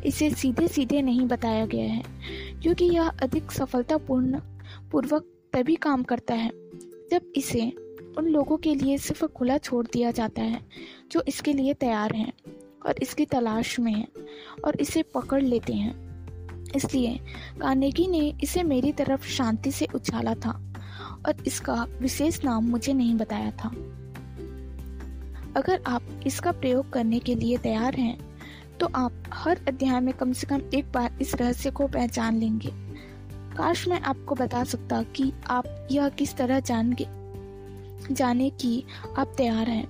इसे 0.06 0.30
सीधे 0.30 0.68
सीधे 0.68 1.02
नहीं 1.02 1.26
बताया 1.26 1.66
गया 1.66 1.92
है, 1.92 2.02
क्योंकि 2.62 2.84
यह 2.84 3.08
अधिक 3.08 3.52
सफलतापूर्ण, 3.52 4.40
पूर्वक 4.92 5.24
तभी 5.52 5.74
काम 5.74 6.02
करता 6.02 6.34
है, 6.34 6.50
जब 7.10 7.32
इसे 7.36 7.72
उन 8.18 8.28
लोगों 8.28 8.56
के 8.56 8.74
लिए 8.74 8.98
सिर्फ़ 8.98 9.24
खुला 9.26 9.58
छोड़ 9.58 9.86
दिया 9.86 10.10
जाता 10.10 10.42
है, 10.42 10.60
जो 11.12 11.22
इसके 11.28 11.52
लिए 11.52 11.74
तैयार 11.74 12.14
हैं 12.14 12.32
और 12.86 12.94
इसकी 13.02 13.24
तलाश 13.24 13.78
में 13.80 13.92
हैं 13.92 14.08
और 14.64 14.80
इसे 14.80 15.02
पकड़ 15.02 15.42
लेते 15.42 15.72
हैं। 15.72 15.94
इसलिए 16.76 17.18
कानेगी 17.60 18.06
ने 18.06 18.34
इसे 18.42 18.62
मेरी 18.62 18.92
तरफ़ 18.92 19.26
शांति 19.26 19.70
से 19.70 19.86
उछाला 19.94 20.34
था 20.34 20.50
और 21.26 21.42
इसका 21.46 21.86
विशेष 22.00 22.44
नाम 22.44 22.64
मुझे 22.64 22.92
नहीं 22.92 23.14
बताया 23.14 23.50
था। 23.50 23.68
अगर 25.56 25.82
आप 25.86 26.02
इसका 26.26 26.52
प्रयोग 26.52 26.90
करने 26.90 27.18
के 27.18 27.34
लिए 27.34 27.58
तैयार 27.58 27.94
हैं 27.94 28.35
तो 28.80 28.88
आप 28.94 29.12
हर 29.34 29.60
अध्याय 29.68 30.00
में 30.00 30.14
कम 30.14 30.32
से 30.32 30.46
कम 30.46 30.62
एक 30.74 30.92
बार 30.92 31.18
इस 31.20 31.34
रहस्य 31.34 31.70
को 31.70 31.86
पहचान 31.86 32.36
लेंगे। 32.36 32.70
काश 33.56 33.88
मैं 33.88 34.00
आपको 34.00 34.34
बता 34.34 34.64
सकता 34.64 35.02
कि 35.02 35.32
आप 35.50 35.88
यह 35.90 36.08
किस 36.08 36.36
तरह 36.36 36.60
जान 36.60 36.96
जाने 38.12 38.50
की 38.50 38.84
आप 39.18 39.34
तैयार 39.36 39.68
हैं। 39.68 39.88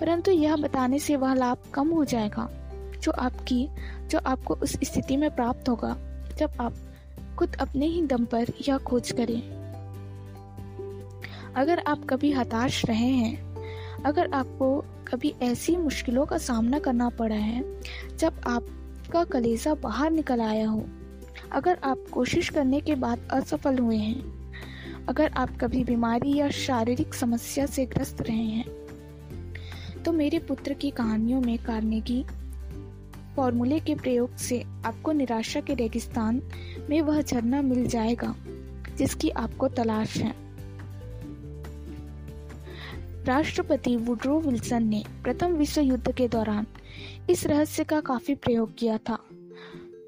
परंतु 0.00 0.30
यह 0.30 0.56
बताने 0.56 0.98
से 0.98 1.16
वह 1.16 1.34
लाभ 1.34 1.58
कम 1.74 1.88
हो 1.88 2.04
जाएगा, 2.04 2.48
जो 3.02 3.12
आपकी, 3.12 3.68
जो 4.08 4.18
आपको 4.26 4.54
उस 4.54 4.72
स्थिति 4.84 5.16
में 5.16 5.36
प्राप्त 5.36 5.68
होगा, 5.68 5.96
जब 6.38 6.50
आप 6.60 6.74
खुद 7.38 7.54
अपने 7.54 7.86
ही 7.86 8.02
दम 8.02 8.24
पर 8.24 8.46
यह 8.68 8.78
खोज 8.78 9.10
करें। 9.10 9.58
अगर 11.56 11.78
आप 11.78 12.06
कभी 12.10 12.32
हताश 12.32 12.84
रहे 12.84 13.08
हैं, 13.08 13.48
अगर 14.02 14.32
आपको 14.32 14.84
कभी 15.08 15.34
ऐसी 15.42 15.76
मुश्किलों 15.76 16.26
का 16.26 16.38
सामना 16.38 16.78
करना 16.78 17.08
पड़ा 17.08 17.36
है 17.36 17.62
जब 18.16 18.40
आपका 18.46 19.24
कलेजा 19.24 19.74
बाहर 19.74 20.10
निकल 20.10 20.40
आया 20.40 20.68
हो। 20.68 20.84
अगर 21.52 21.78
आप 21.84 22.04
कोशिश 22.12 22.48
करने 22.48 22.80
के 22.80 22.94
बाद 22.94 23.28
असफल 23.32 23.78
हुए 23.78 23.96
हैं, 23.96 24.38
अगर 25.08 25.30
आप 25.32 25.56
कभी 25.60 25.84
बीमारी 25.84 26.36
या 26.36 26.48
शारीरिक 26.50 27.14
समस्या 27.14 27.66
से 27.66 27.86
ग्रस्त 27.86 28.22
रहे 28.22 28.36
हैं 28.36 28.76
तो 30.04 30.12
मेरे 30.12 30.38
पुत्र 30.38 30.72
की 30.72 30.90
कहानियों 30.90 31.40
में 31.40 31.58
कार्नेगी 31.58 32.24
फॉर्मूले 33.36 33.78
के 33.80 33.94
प्रयोग 33.94 34.36
से 34.36 34.62
आपको 34.84 35.12
निराशा 35.12 35.60
के 35.60 35.74
रेगिस्तान 35.74 36.42
में 36.90 37.00
वह 37.02 37.22
झरना 37.22 37.62
मिल 37.62 37.86
जाएगा, 37.86 38.34
जिसकी 38.98 39.30
आपको 39.30 39.68
तलाश 39.68 40.16
है। 40.16 40.47
राष्ट्रपति 43.24 43.96
वुड्रो 43.96 44.40
विल्सन 44.40 44.84
ने 44.84 45.04
प्रथम 45.22 45.46
विश्व 45.46 45.80
युद्ध 45.80 46.14
के 46.14 46.28
दौरान 46.28 46.66
इस 47.30 47.46
रहस्य 47.46 47.84
का 47.84 48.00
काफ़ी 48.00 48.34
प्रयोग 48.34 48.74
किया 48.78 48.98
था। 48.98 49.18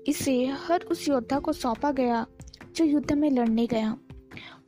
इसे 0.06 0.46
हर 0.46 0.80
उस 0.80 1.08
योद्धा 1.08 1.38
को 1.38 1.52
सौंपा 1.52 1.92
गया 1.92 2.26
जो 2.76 2.84
युद्ध 2.84 3.12
में 3.12 3.30
लड़ने 3.30 3.66
गया। 3.66 3.96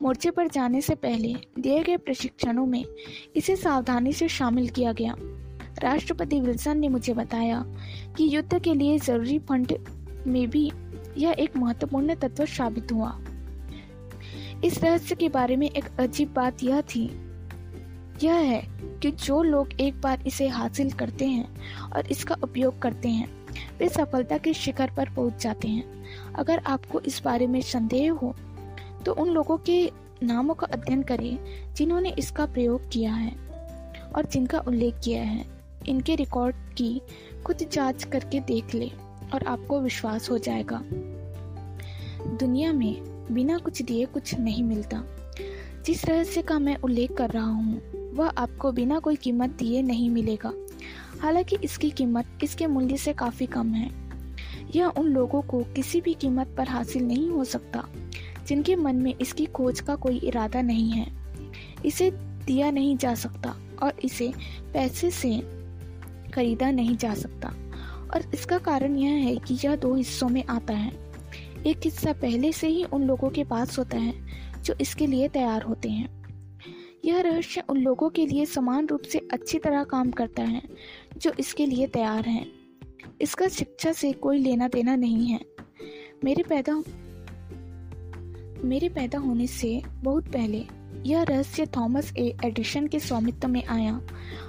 मोर्चे 0.01 0.31
पर 0.31 0.47
जाने 0.47 0.81
से 0.81 0.95
पहले 0.95 1.35
दिए 1.59 1.83
गए 1.83 1.97
प्रशिक्षणों 1.97 2.65
में 2.65 2.85
इसे 3.35 3.55
सावधानी 3.55 4.13
से 4.13 4.27
शामिल 4.27 4.69
किया 4.69 4.93
गया। 4.93 5.15
राष्ट्रपति 5.79 6.39
विल्सन 6.39 6.77
ने 6.77 6.89
मुझे 6.89 7.13
बताया 7.13 7.65
कि 8.17 8.35
युद्ध 8.35 8.61
के 8.63 8.73
लिए 8.73 8.97
ज़रूरी 8.99 9.39
फंड 9.39 9.73
में 10.27 10.49
भी 10.49 10.71
यह 11.17 11.35
एक 11.39 11.57
महत्वपूर्ण 11.57 12.15
तत्व 12.15 12.45
साबित 12.45 12.91
हुआ। 12.91 13.19
इस 14.63 14.83
रहस्य 14.83 15.15
के 15.15 15.29
बारे 15.29 15.55
में 15.55 15.69
एक 15.69 15.85
अजीब 15.99 16.33
बात 16.33 16.63
यह 16.63 16.81
थी 16.81 17.22
यह 18.21 18.33
है 18.33 18.61
कि 19.01 19.11
जो 19.11 19.41
लोग 19.43 19.81
एक 19.81 20.01
बार 20.01 20.23
इसे 20.27 20.47
हासिल 20.47 20.91
करते 20.91 21.25
हैं 21.25 21.91
और 21.91 22.07
इसका 22.07 22.35
उपयोग 22.43 22.79
करते 22.81 23.09
हैं, 23.09 23.27
वे 23.79 23.89
सफलता 23.89 24.37
के 24.37 24.53
शिखर 24.53 24.91
पर 24.97 25.09
पहुँच 25.09 25.41
जाते 25.43 25.67
हैं। 25.67 26.05
अगर 26.33 26.59
आपको 26.59 26.99
इस 26.99 27.21
बारे 27.25 27.47
में 27.47 27.61
संदेह 27.61 28.11
हो 28.11 28.35
तो 29.05 29.13
उन 29.13 29.29
लोगों 29.29 29.57
के 29.57 29.91
नामों 30.23 30.53
का 30.53 30.67
अध्ययन 30.67 31.01
करें 31.03 31.37
जिन्होंने 31.75 32.09
इसका 32.09 32.45
प्रयोग 32.45 32.89
किया 32.89 33.13
है 33.13 33.35
और 34.15 34.25
जिनका 34.25 34.59
उल्लेख 34.59 34.99
किया 35.03 35.23
है। 35.23 35.45
इनके 35.87 36.15
रिकॉर्ड 36.15 36.55
की 36.55 37.01
खुद 37.45 37.57
जाँच 37.71 38.03
करके 38.03 38.39
देख 38.39 38.75
ले 38.75 38.91
और 39.33 39.43
आपको 39.47 39.79
विश्वास 39.81 40.29
हो 40.29 40.37
जाएगा। 40.37 40.81
दुनिया 42.37 42.71
में 42.73 43.03
बिना 43.31 43.57
कुछ 43.57 43.81
दिए 43.81 44.05
कुछ 44.05 44.33
नहीं 44.35 44.63
मिलता। 44.63 45.03
जिस 45.85 46.05
रहस्य 46.05 46.41
का 46.41 46.59
मैं 46.59 46.75
उल्लेख 46.77 47.11
कर 47.11 47.29
रहा 47.29 47.45
हूँ 47.45 47.81
वह 48.13 48.27
आपको 48.27 48.71
बिना 48.71 48.99
कोई 48.99 49.15
कीमत 49.15 49.49
दिए 49.49 49.81
नहीं 49.81 50.09
मिलेगा। 50.09 50.53
हालाँकि 51.19 51.57
इसकी 51.63 51.89
कीमत 51.89 52.25
इसके 52.43 52.67
मूल्य 52.67 52.97
से 52.97 53.13
काफ़ी 53.13 53.45
कम 53.45 53.73
है। 53.73 53.91
यह 54.75 54.85
उन 54.85 55.07
लोगों 55.07 55.41
को 55.41 55.63
किसी 55.63 56.01
भी 56.01 56.13
कीमत 56.13 56.55
पर 56.57 56.67
हासिल 56.67 57.03
नहीं 57.03 57.29
हो 57.29 57.43
सकता, 57.43 57.87
जिनके 58.47 58.75
मन 58.75 58.95
में 58.95 59.15
इसकी 59.21 59.45
खोज 59.45 59.79
का 59.79 59.95
कोई 59.95 60.17
इरादा 60.17 60.61
नहीं 60.61 60.89
है। 60.89 61.11
इसे 61.85 62.11
दिया 62.45 62.71
नहीं 62.71 62.97
जा 62.97 63.15
सकता 63.15 63.55
और 63.83 63.93
इसे 64.03 64.33
पैसे 64.73 65.11
से 65.11 65.39
खरीदा 66.33 66.71
नहीं 66.71 66.97
जा 66.97 67.13
सकता। 67.13 67.53
और 68.13 68.31
इसका 68.33 68.57
कारण 68.57 68.95
यह 68.95 69.11
है 69.11 69.35
कि 69.35 69.57
यह 69.65 69.75
दो 69.75 69.95
हिस्सों 69.95 70.29
में 70.29 70.43
आता 70.43 70.73
है। 70.73 70.91
एक 71.67 71.79
हिस्सा 71.83 72.13
पहले 72.13 72.51
से 72.51 72.67
ही 72.67 72.83
उन 72.83 73.03
लोगों 73.03 73.29
के 73.29 73.43
पास 73.43 73.79
होता 73.79 73.97
है, 73.97 74.13
जो 74.63 74.75
इसके 74.81 75.07
लिए 75.07 75.27
तैयार 75.27 75.61
होते 75.61 75.89
हैं। 75.89 76.22
यह 77.05 77.21
रहस्य 77.21 77.63
उन 77.69 77.77
लोगों 77.77 78.09
के 78.09 78.25
लिए 78.25 78.45
समान 78.45 78.87
रूप 78.87 79.01
से 79.01 79.19
अच्छी 79.33 79.59
तरह 79.59 79.83
काम 79.83 80.11
करता 80.11 80.43
है, 80.43 80.61
जो 81.17 81.31
इसके 81.39 81.65
लिए 81.65 81.87
तैयार 81.87 82.25
हैं। 82.25 82.51
इसका 83.21 83.47
शिक्षा 83.47 83.91
से 83.91 84.11
कोई 84.11 84.37
लेना 84.37 84.67
देना 84.67 84.95
नहीं 84.95 85.27
है। 85.27 85.45
मेरे 86.23 86.43
पैदा 86.43 86.83
मेरे 88.63 88.89
पैदा 88.89 89.19
होने 89.19 89.47
से 89.47 89.81
बहुत 90.03 90.27
पहले 90.27 90.65
यह 91.05 91.23
रहस्य 91.23 91.65
थॉमस 91.65 92.13
ए 92.17 92.37
एडिशन 92.45 92.87
के 92.87 92.99
स्वामित्व 92.99 93.47
में 93.47 93.65
आया 93.65 94.01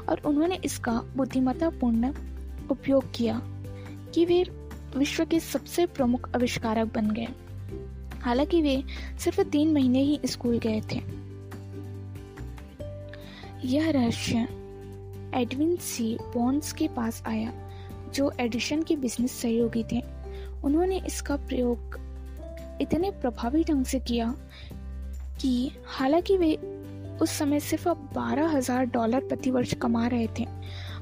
और 0.08 0.23
उन्होंने 0.26 0.61
इसका 0.64 0.92
बुद्धिमत्तापूर्ण 1.16 2.14
उपयोग 2.70 3.04
किया 3.14 3.40
कि 4.14 4.25
वे 4.25 4.42
विश्व 4.96 5.25
के 5.25 5.40
सबसे 5.40 5.87
प्रमुख 5.87 6.30
आविष्कारक 6.34 6.94
बन 6.94 7.11
गए। 7.11 7.28
हालाँकि 8.20 8.62
वे 8.62 8.82
सिर्फ़ 9.18 9.40
तीन 9.40 9.73
महीने 9.73 10.02
ही 10.02 10.20
स्कूल 10.25 10.58
गए 10.58 10.80
थे। 10.80 11.24
यह 13.64 13.90
रहस्य 13.90 14.47
एडविन 15.35 15.76
सी 15.76 16.16
बॉन्स 16.35 16.73
के 16.73 16.88
पास 16.88 17.23
आया, 17.26 17.52
जो 18.14 18.30
एडिशन 18.40 18.83
के 18.83 18.97
बिज़नेस 18.97 19.33
सहयोगी 19.33 19.85
थे। 19.92 20.00
उन्होंने 20.64 21.00
इसका 21.06 21.37
प्रयोग 21.37 21.99
इतने 22.80 23.11
प्रभावी 23.11 23.62
ढंग 23.64 23.85
से 23.85 24.00
किया 24.00 24.35
कि 25.40 25.71
हालाँकि 25.87 26.37
वे 26.37 26.54
उस 27.23 27.30
समय 27.30 27.61
सिर्फ़ 27.61 27.88
अब 27.88 28.09
बारह 28.14 28.49
हज़ार 28.49 28.85
डॉलर 28.87 29.21
प्रति 29.21 29.50
वर्ष 29.50 29.75
कमा 29.75 30.06
रहे 30.06 30.26
थे, 30.38 30.47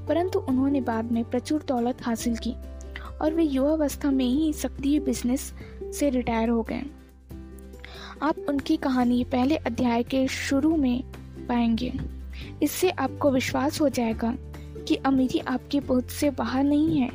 परंतु 0.08 0.38
उन्होंने 0.38 0.80
बाद 0.80 1.12
में 1.12 1.22
प्रचुर 1.24 1.64
दौलत 1.68 2.06
हासिल 2.06 2.36
की 2.36 2.54
और 3.22 3.34
वे 3.34 3.44
युवावस्था 3.44 4.10
में 4.10 4.24
ही 4.24 4.52
सक्रिय 4.52 5.00
बिज़नेस 5.00 5.52
से 5.98 6.10
रिटायर 6.10 6.48
हो 6.48 6.62
गए। 6.62 6.82
आप 8.22 8.38
उनकी 8.48 8.76
कहानी 8.76 9.22
पहले 9.24 9.56
अध्याय 9.56 10.02
के 10.02 10.26
शुरू 10.28 10.76
में 10.76 11.02
पाएँगे। 11.48 11.92
इससे 12.62 12.90
आपको 12.90 13.30
विश्वास 13.30 13.80
हो 13.80 13.88
जाएगा 13.88 14.34
कि 14.88 14.94
अमीरी 14.94 15.38
आपकी 15.38 15.80
पहुँच 15.80 16.10
से 16.10 16.30
बाहर 16.30 16.64
नहीं 16.64 16.98
है, 16.98 17.10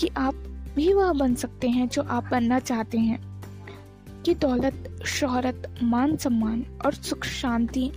कि 0.00 0.08
आप 0.16 0.34
भी 0.76 0.92
वह 0.92 1.12
बन 1.12 1.34
सकते 1.34 1.68
हैं 1.68 1.88
जो 1.88 2.02
आप 2.02 2.24
बनना 2.30 2.58
चाहते 2.58 2.98
हैं। 2.98 3.30
कि 4.22 4.34
दौलत, 4.34 5.02
शोहरत, 5.06 5.78
मान 5.82 6.16
सम्मान 6.16 6.66
और 6.86 6.94
सुख, 6.94 7.24
शांति 7.24 7.92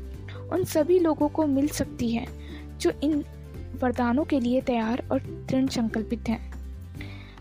उन 0.51 0.63
सभी 0.63 0.99
लोगों 0.99 1.29
को 1.29 1.47
मिल 1.47 1.67
सकती 1.67 2.11
है 2.11 2.27
जो 2.77 2.91
इन 3.03 3.25
वरदानों 3.81 4.23
के 4.23 4.39
लिए 4.39 4.61
तैयार 4.61 5.07
और 5.11 5.19
दृढ़ 5.19 5.69
संकल्पित 5.69 6.29
हैं। 6.29 6.53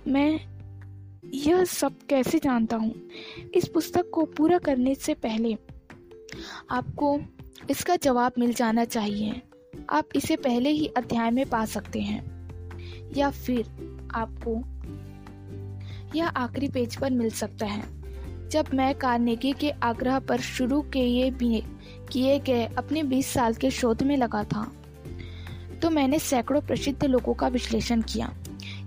मैं 0.08 0.40
यह 1.34 1.64
सब 1.64 1.92
कैसे 2.08 2.38
जानता 2.38 2.76
हूँ? 2.76 2.94
इस 3.54 3.68
पुस्तक 3.68 4.10
को 4.12 4.24
पूरा 4.24 4.58
करने 4.58 4.94
से 4.94 5.14
पहले 5.14 5.56
आपको 6.70 7.20
इसका 7.70 7.96
जवाब 7.96 8.32
मिल 8.38 8.52
जाना 8.52 8.84
चाहिए। 8.84 9.42
आप 9.90 10.08
इसे 10.16 10.36
पहले 10.36 10.70
ही 10.70 10.86
अध्याय 10.86 11.30
में 11.30 11.48
पा 11.50 11.64
सकते 11.64 12.00
हैं। 12.00 12.32
या 13.16 13.30
फिर 13.30 13.66
आपको 14.14 14.56
यह 16.18 16.28
आखिरी 16.28 16.68
पेज 16.68 16.96
पर 16.96 17.10
मिल 17.10 17.30
सकता 17.30 17.66
है। 17.66 17.82
जब 18.48 18.66
मैं 18.74 18.94
कार्नेगी 18.94 19.52
के 19.52 19.70
आग्रह 19.70 20.18
पर 20.18 20.40
शुरू 20.40 20.80
किए 20.82 21.30
किए 22.12 22.38
गए 22.38 22.66
अपने 22.66 23.02
20 23.02 23.26
साल 23.26 23.54
के 23.54 23.70
शोध 23.70 24.02
में 24.02 24.16
लगा 24.16 24.44
था 24.44 24.72
तो 25.82 25.90
मैंने 25.90 26.18
सैकड़ों 26.18 26.60
प्रसिद्ध 26.60 27.04
लोगों 27.04 27.34
का 27.34 27.48
विश्लेषण 27.48 28.02
किया, 28.02 28.34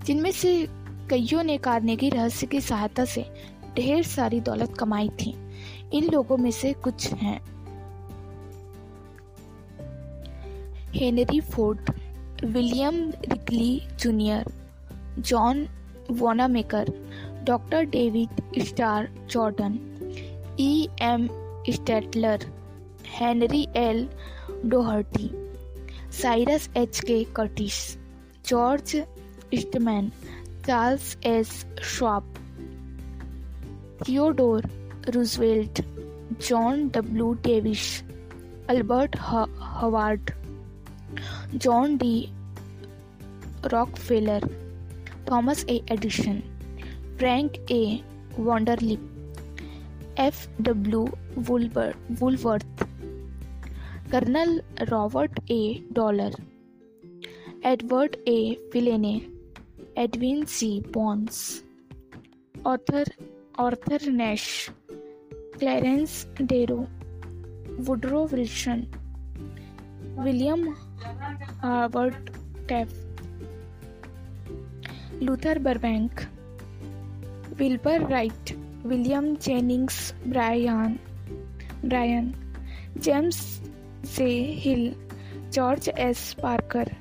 जिनमें 0.06 0.32
से 0.32 0.68
कईयों 1.10 1.44
ने 1.44 1.58
कार्नेगी 1.58 2.10
रहस्य 2.10 2.48
की 2.48 2.62
सहायता 2.62 3.06
से 3.06 3.26
ढेर 3.76 4.04
सारी 4.04 4.40
दौलत 4.40 4.78
कमाई 4.78 5.10
थी। 5.10 5.36
इन 5.94 6.10
लोगों 6.12 6.38
में 6.38 6.52
से 6.52 6.74
कुछ 6.74 7.14
हैं। 7.14 7.55
Henry 10.96 11.40
Ford 11.54 11.90
William 12.44 12.96
Wrigley 13.32 13.82
Junior 14.02 14.52
John 15.30 15.66
Wanamaker 16.20 16.92
doctor 17.48 17.84
David 17.96 18.62
Starr 18.68 19.10
Jordan 19.32 19.78
E 20.60 20.88
M 21.04 21.28
Statler 21.76 22.46
Henry 23.18 23.66
L 23.78 24.08
Doherty 24.66 25.30
Cyrus 26.22 26.70
H 26.78 27.00
K 27.00 27.24
Curtis 27.36 27.82
George 28.50 28.96
Eastman 29.54 30.10
Charles 30.68 31.18
S 31.26 31.52
Schwab 31.96 32.34
Theodore 34.08 34.70
Roosevelt 35.16 35.82
John 36.48 36.88
W 36.96 37.34
Davis 37.44 38.02
Albert 38.70 39.16
Hubbard 39.60 40.32
John 41.56 41.98
D 41.98 42.28
Rockefeller, 43.66 44.44
Thomas 45.32 45.66
A. 45.70 45.82
Edison, 45.92 46.40
Frank 47.18 47.54
A. 47.72 48.00
Vanderlip 48.38 49.12
F. 50.20 50.62
W 50.62 51.08
Woolworth, 52.20 52.84
Colonel 54.12 54.62
Robert 54.82 55.40
A. 55.52 55.84
Dollar, 55.92 56.36
Edward 57.66 58.16
A. 58.28 58.70
Filene 58.74 59.16
Edwin 59.98 60.46
C. 60.46 60.80
Barnes, 60.94 61.64
Arthur 62.68 63.06
Arthur 63.60 64.02
Nash, 64.08 64.70
Clarence 65.60 66.28
Darrow, 66.42 66.86
Woodrow 67.84 68.26
Wilson, 68.26 68.82
William 70.20 70.66
Howard 71.04 72.30
Taft 72.70 72.94
Luther 75.24 75.60
Burbank 75.60 76.22
Wilbur 77.58 78.08
Wright 78.10 78.52
William 78.86 79.36
Jennings 79.36 80.14
Bryan 80.28 80.98
Bryan 81.86 82.34
James 82.98 83.40
J 84.16 84.30
Hill 84.64 84.94
George 85.54 85.90
S 85.98 86.34
Parker 86.42 86.92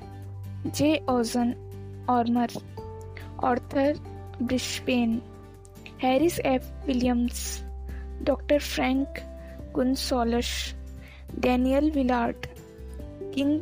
जे 0.67 0.89
ओजन 1.09 1.53
Armour 2.09 2.57
Arthur 3.43 3.99
Brisbane 4.41 5.21
Harris 6.03 6.39
F 6.45 6.71
Williams 6.87 7.43
doctor 8.23 8.59
Frank 8.59 9.19
Gunsaulus 9.75 10.51
Daniel 11.39 11.91
Willard 11.91 12.45
king 13.33 13.61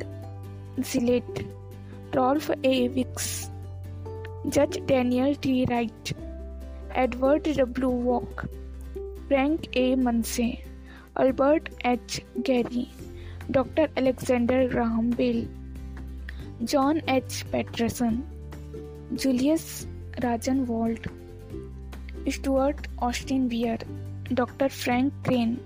Rolf 2.15 2.49
ए 2.65 2.87
Vicks 2.95 3.27
जज 4.45 4.77
Daniel 4.87 5.35
T 5.43 5.63
right 5.65 6.13
Edward 6.97 7.47
W 7.57 7.89
walk 8.03 8.41
Frank 9.27 9.77
ए 9.77 9.93
मनसे 9.95 10.51
Albert 11.17 11.69
H 11.85 12.21
Gary 12.47 12.87
doctor 13.51 13.89
Alexander 13.97 14.67
Graham 14.69 15.09
bell 15.15 15.45
John 16.61 17.01
H 17.09 17.41
Patterson 17.51 18.21
Julius 19.13 19.65
राजन 20.19 20.59
vault 20.65 21.07
Stuart 22.29 22.87
Austin 23.03 23.47
beer 23.47 23.85
doctor 24.33 24.67
Frank 24.69 25.13
crane 25.25 25.57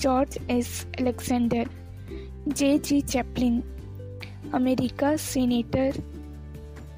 George 0.00 0.38
S 0.50 0.86
Alexander 1.00 1.68
जे 2.48 2.78
जी 2.78 3.00
Chaplin 3.00 3.62
America 4.54 5.16
senator 5.16 6.02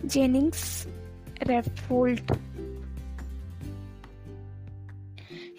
Jennings 0.04 0.86
रेफोल्ट। 1.42 2.32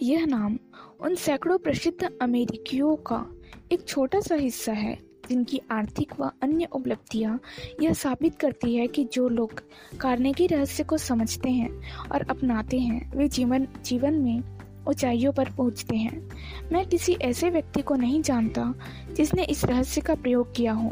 यह 0.01 0.25
नाम 0.25 0.59
उन 1.01 1.15
सैकड़ों 1.15 1.57
प्रसिद्ध 1.57 2.09
अमेरिकियों 2.21 2.95
का 2.95 3.25
एक 3.71 3.87
छोटा 3.87 4.19
सा 4.19 4.35
हिस्सा 4.35 4.71
है, 4.71 4.97
जिनकी 5.29 5.61
आर्थिक 5.71 6.19
व 6.19 6.31
अन्य 6.41 6.67
उपलब्धियाँ 6.71 7.39
यह 7.81 7.93
साबित 7.93 8.39
करती 8.39 8.75
है 8.75 8.87
कि 8.87 9.03
जो 9.03 9.29
लोग 9.29 9.63
कार्नेगी 9.99 10.47
रहस्य 10.47 10.83
को 10.83 10.97
समझते 10.97 11.49
हैं 11.49 11.69
और 12.11 12.21
अपनाते 12.21 12.79
हैं, 12.79 13.11
वे 13.15 13.27
जीवन 13.27 13.67
जीवन 13.85 14.13
में 14.13 14.43
ऊंचाइयों 14.87 15.31
पर 15.31 15.49
पहुँचते 15.49 15.95
हैं। 15.95 16.29
मैं 16.71 16.85
किसी 16.85 17.13
ऐसे 17.13 17.49
व्यक्ति 17.49 17.81
को 17.81 17.95
नहीं 17.95 18.21
जानता 18.21 18.73
जिसने 19.13 19.43
इस 19.43 19.65
रहस्य 19.65 20.01
का 20.01 20.15
प्रयोग 20.15 20.55
किया 20.55 20.73
हो। 20.73 20.91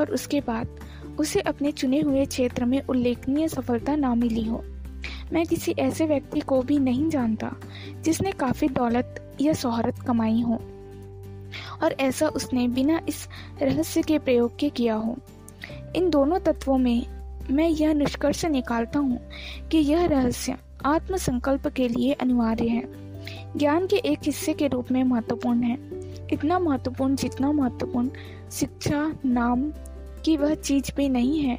और 0.00 0.10
उसके 0.10 0.40
बाद 0.40 0.80
उसे 1.18 1.40
अपने 1.40 1.72
चुने 1.72 2.00
हुए 2.00 2.24
क्षेत्र 2.26 2.64
में 2.64 2.80
उल्लेखनीय 2.82 3.48
सफलता 3.48 3.96
ना 3.96 4.14
मिली 4.14 4.44
हो। 4.44 4.64
मैं 5.32 5.46
किसी 5.46 5.72
ऐसे 5.78 6.06
व्यक्ति 6.06 6.40
को 6.40 6.62
भी 6.62 6.78
नहीं 6.78 7.08
जानता 7.08 7.54
जिसने 8.04 8.32
काफ़ी 8.32 8.68
दौलत 8.68 9.36
या 9.40 9.52
शोहरत 9.52 9.98
कमाई 9.98 10.40
हो 10.40 10.54
और 11.82 11.94
ऐसा 12.00 12.28
उसने 12.28 12.68
बिना 12.68 13.00
इस 13.08 13.26
रहस्य 13.62 14.02
के 14.02 14.18
प्रयोग 14.18 14.56
के 14.58 14.70
किया 14.70 14.94
हो। 14.94 15.16
इन 15.96 16.10
दोनों 16.10 16.38
तत्वों 16.38 16.78
में 16.78 17.06
मैं 17.50 17.68
यह 17.68 17.92
निष्कर्ष 17.94 18.44
निकालता 18.44 18.98
हूँ 18.98 19.20
कि 19.70 19.78
यह 19.78 20.06
रहस्य 20.06 20.56
आत्म 20.86 21.16
संकल्प 21.16 21.66
के 21.66 21.88
लिए 21.88 22.12
अनिवार्य 22.12 22.68
है। 22.68 22.82
ज्ञान 23.56 23.86
के 23.86 23.96
एक 23.96 24.18
हिस्से 24.22 24.52
के 24.52 24.66
रूप 24.66 24.90
में 24.92 25.02
महत्वपूर्ण 25.04 25.62
है। 25.62 25.76
इतना 26.32 26.58
महत्वपूर्ण 26.58 27.16
जितना 27.16 27.52
महत्वपूर्ण 27.52 28.10
शिक्षा, 28.52 29.12
नाम 29.24 29.72
की 30.28 30.36
वह 30.36 30.54
चीज़ 30.54 30.90
भी 30.96 31.08
नहीं 31.08 31.40
है 31.40 31.58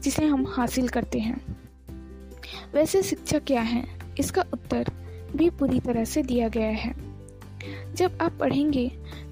जिसे 0.00 0.24
हम 0.24 0.46
हासिल 0.48 0.88
करते 0.88 1.18
हैं। 1.18 1.40
वैसे 2.74 3.02
शिक्षा 3.02 3.38
क्या 3.38 3.60
है? 3.60 3.84
इसका 4.18 4.44
उत्तर 4.52 4.90
भी 5.36 5.48
पूरी 5.50 5.80
तरह 5.80 6.04
से 6.04 6.22
दिया 6.22 6.48
गया 6.48 6.68
है। 6.68 6.92
जब 7.94 8.18
आप 8.22 8.32
पढ़ेंगे 8.40 8.86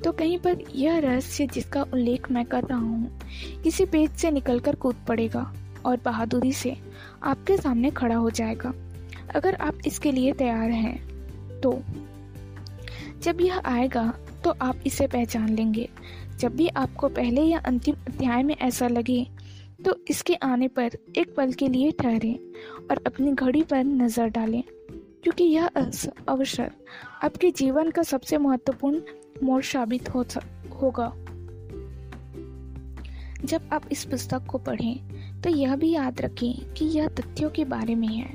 तो 0.05 0.13
कहीं 0.13 0.39
पर 0.39 0.59
यह 0.75 0.99
रहस्य 0.99 1.47
जिसका 1.47 1.83
उल्लेख 1.83 2.31
मैं 2.31 2.45
कर 2.45 2.65
रहा 2.65 2.79
हूँ, 2.79 3.21
किसी 3.63 3.85
पेज 3.85 4.11
से 4.11 4.31
निकलकर 4.31 4.75
कूद 4.75 4.97
पड़ेगा 5.09 5.53
और 5.85 6.01
बहादुरी 6.05 6.53
से 6.53 6.77
आपके 7.23 7.57
सामने 7.57 7.91
खड़ा 7.91 8.17
हो 8.17 8.31
जाएगा। 8.31 8.73
अगर 9.35 9.55
आप 9.55 9.79
इसके 9.87 10.13
लिए 10.13 10.33
तैयार 10.33 10.71
हैं 10.71 11.61
तो। 11.61 11.81
जब 13.23 13.41
यह 13.41 13.63
आएगा 13.67 14.13
तो 14.45 14.55
आप 14.63 14.81
इसे 14.87 15.07
पहचान 15.07 15.49
लेंगे। 15.49 15.89
जब 16.41 16.57
भी 16.57 16.69
आपको 16.69 17.09
पहले 17.11 17.43
या 17.43 17.59
अंतिम 17.61 17.95
अध्याय 18.09 18.43
में 18.43 18.55
ऐसा 18.57 18.89
लगे 18.89 19.27
तो 19.85 19.95
इसके 20.11 20.35
आने 20.35 20.69
पर 20.69 20.97
एक 21.17 21.35
पल 21.37 21.53
के 21.53 21.69
लिए 21.69 21.91
ठहरें 21.93 22.39
और 22.91 23.03
अपनी 23.07 23.33
घड़ी 23.33 23.63
पर 23.63 23.85
नज़र 23.85 24.29
डालें, 24.29 24.63
क्योंकि 25.23 25.45
यह 25.45 25.67
अवसर 25.67 26.71
आपके 27.23 27.51
जीवन 27.51 27.91
का 27.91 28.03
सबसे 28.03 28.39
महत्वपूर्ण 28.39 29.01
मोड़ 29.43 29.63
साबित 29.63 30.15
हो 30.15 30.25
होगा। 30.83 31.13
जब 33.45 33.69
आप 33.73 33.89
इस 33.93 34.05
पुस्तक 34.05 34.47
को 34.47 34.59
पढ़ें 34.59 35.41
तो 35.43 35.51
यह 35.51 35.75
भी 35.77 35.91
याद 35.91 36.21
रखें 36.21 36.75
कि 36.75 36.85
यह 36.89 37.09
तथ्यों 37.11 37.51
के 37.51 37.65
बारे 37.65 37.95
में 37.95 38.09
है। 38.09 38.31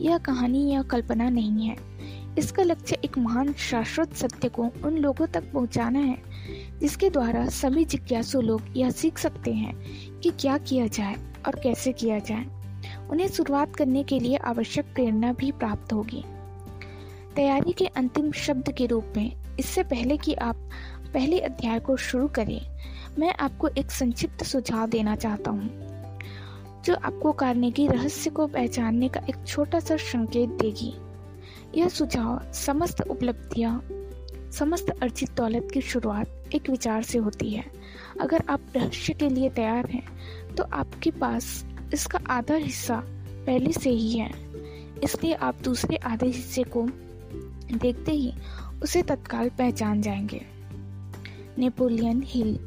यह 0.00 0.18
कहानी 0.18 0.70
या 0.72 0.82
कल्पना 0.82 1.28
नहीं 1.28 1.66
है। 1.66 1.76
इसका 2.38 2.62
लक्ष्य 2.62 2.96
एक 3.04 3.16
महान 3.18 3.52
शाश्वत 3.52 4.14
सत्य 4.14 4.48
को 4.48 4.70
उन 4.84 4.96
लोगों 4.98 5.26
तक 5.26 5.52
पहुंचाना 5.52 5.98
है, 5.98 6.16
जिसके 6.80 7.10
द्वारा 7.10 7.46
सभी 7.46 7.84
जिज्ञासु 7.84 8.40
लोग 8.40 8.62
यह 8.76 8.90
सीख 8.90 9.18
सकते 9.18 9.52
हैं 9.52 9.74
कि 10.20 10.30
क्या 10.30 10.58
किया 10.58 10.86
जाए 10.86 11.16
और 11.46 11.56
कैसे 11.56 11.92
किया 11.92 12.18
जाए। 12.18 12.46
उन्हें 13.10 13.28
शुरुआत 13.28 13.76
करने 13.76 14.02
के 14.02 14.18
लिए 14.20 14.36
आवश्यक 14.36 14.84
प्रेरणा 14.84 15.32
भी 15.32 15.52
प्राप्त 15.52 15.92
होगी। 15.92 16.24
तैयारी 17.36 17.72
के 17.72 17.86
अंतिम 17.86 18.30
शब्द 18.32 18.72
के 18.72 18.86
रूप 18.86 19.12
में, 19.16 19.32
इससे 19.58 19.82
पहले 19.82 20.16
कि 20.16 20.34
आप 20.34 20.68
पहले 21.14 21.40
अध्याय 21.40 21.78
को 21.78 21.96
शुरू 21.96 22.28
करें, 22.28 22.60
मैं 23.18 23.34
आपको 23.34 23.68
एक 23.68 23.90
संक्षिप्त 23.90 24.44
सुझाव 24.44 24.86
देना 24.86 25.16
चाहता 25.16 25.50
हूँ, 25.50 25.68
जो 26.84 26.94
आपको 26.94 27.32
की 27.70 27.86
रहस्य 27.86 28.30
को 28.30 28.46
पहचानने 28.46 29.08
का 29.08 29.20
एक 29.20 29.44
छोटा 29.46 29.80
सा 29.80 29.96
संकेत 29.96 30.48
देगी। 30.48 30.94
यह 31.76 31.88
सुझाव 31.88 32.52
समस्त 32.52 33.00
उपलब्धियाँ, 33.00 33.80
समस्त 34.52 34.90
अर्जित 35.02 35.30
दौलत 35.36 35.68
की 35.74 35.80
शुरुआत 35.80 36.54
एक 36.54 36.70
विचार 36.70 37.02
से 37.02 37.18
होती 37.18 37.50
है। 37.50 37.64
अगर 38.20 38.44
आप 38.50 38.60
रहस्य 38.76 39.12
के 39.12 39.28
लिए 39.28 39.50
तैयार 39.50 39.86
हैं 39.86 40.54
तो 40.54 40.64
आपके 40.72 41.10
पास 41.10 41.64
इसका 41.94 42.18
आधा 42.30 42.54
हिस्सा 42.54 43.02
पहले 43.46 43.72
से 43.72 43.90
ही 43.90 44.18
है। 44.18 44.30
इसलिए 45.04 45.34
आप 45.34 45.62
दूसरे 45.64 45.96
आधे 45.96 46.26
हिस्से 46.26 46.62
को 46.76 46.86
देखते 47.74 48.12
ही 48.12 48.32
उसे 48.82 49.02
तत्काल 49.02 49.48
पहचान 49.48 50.02
जाएँगे। 50.02 50.44
Napoleon 51.58 52.22
Hill. 52.26 52.58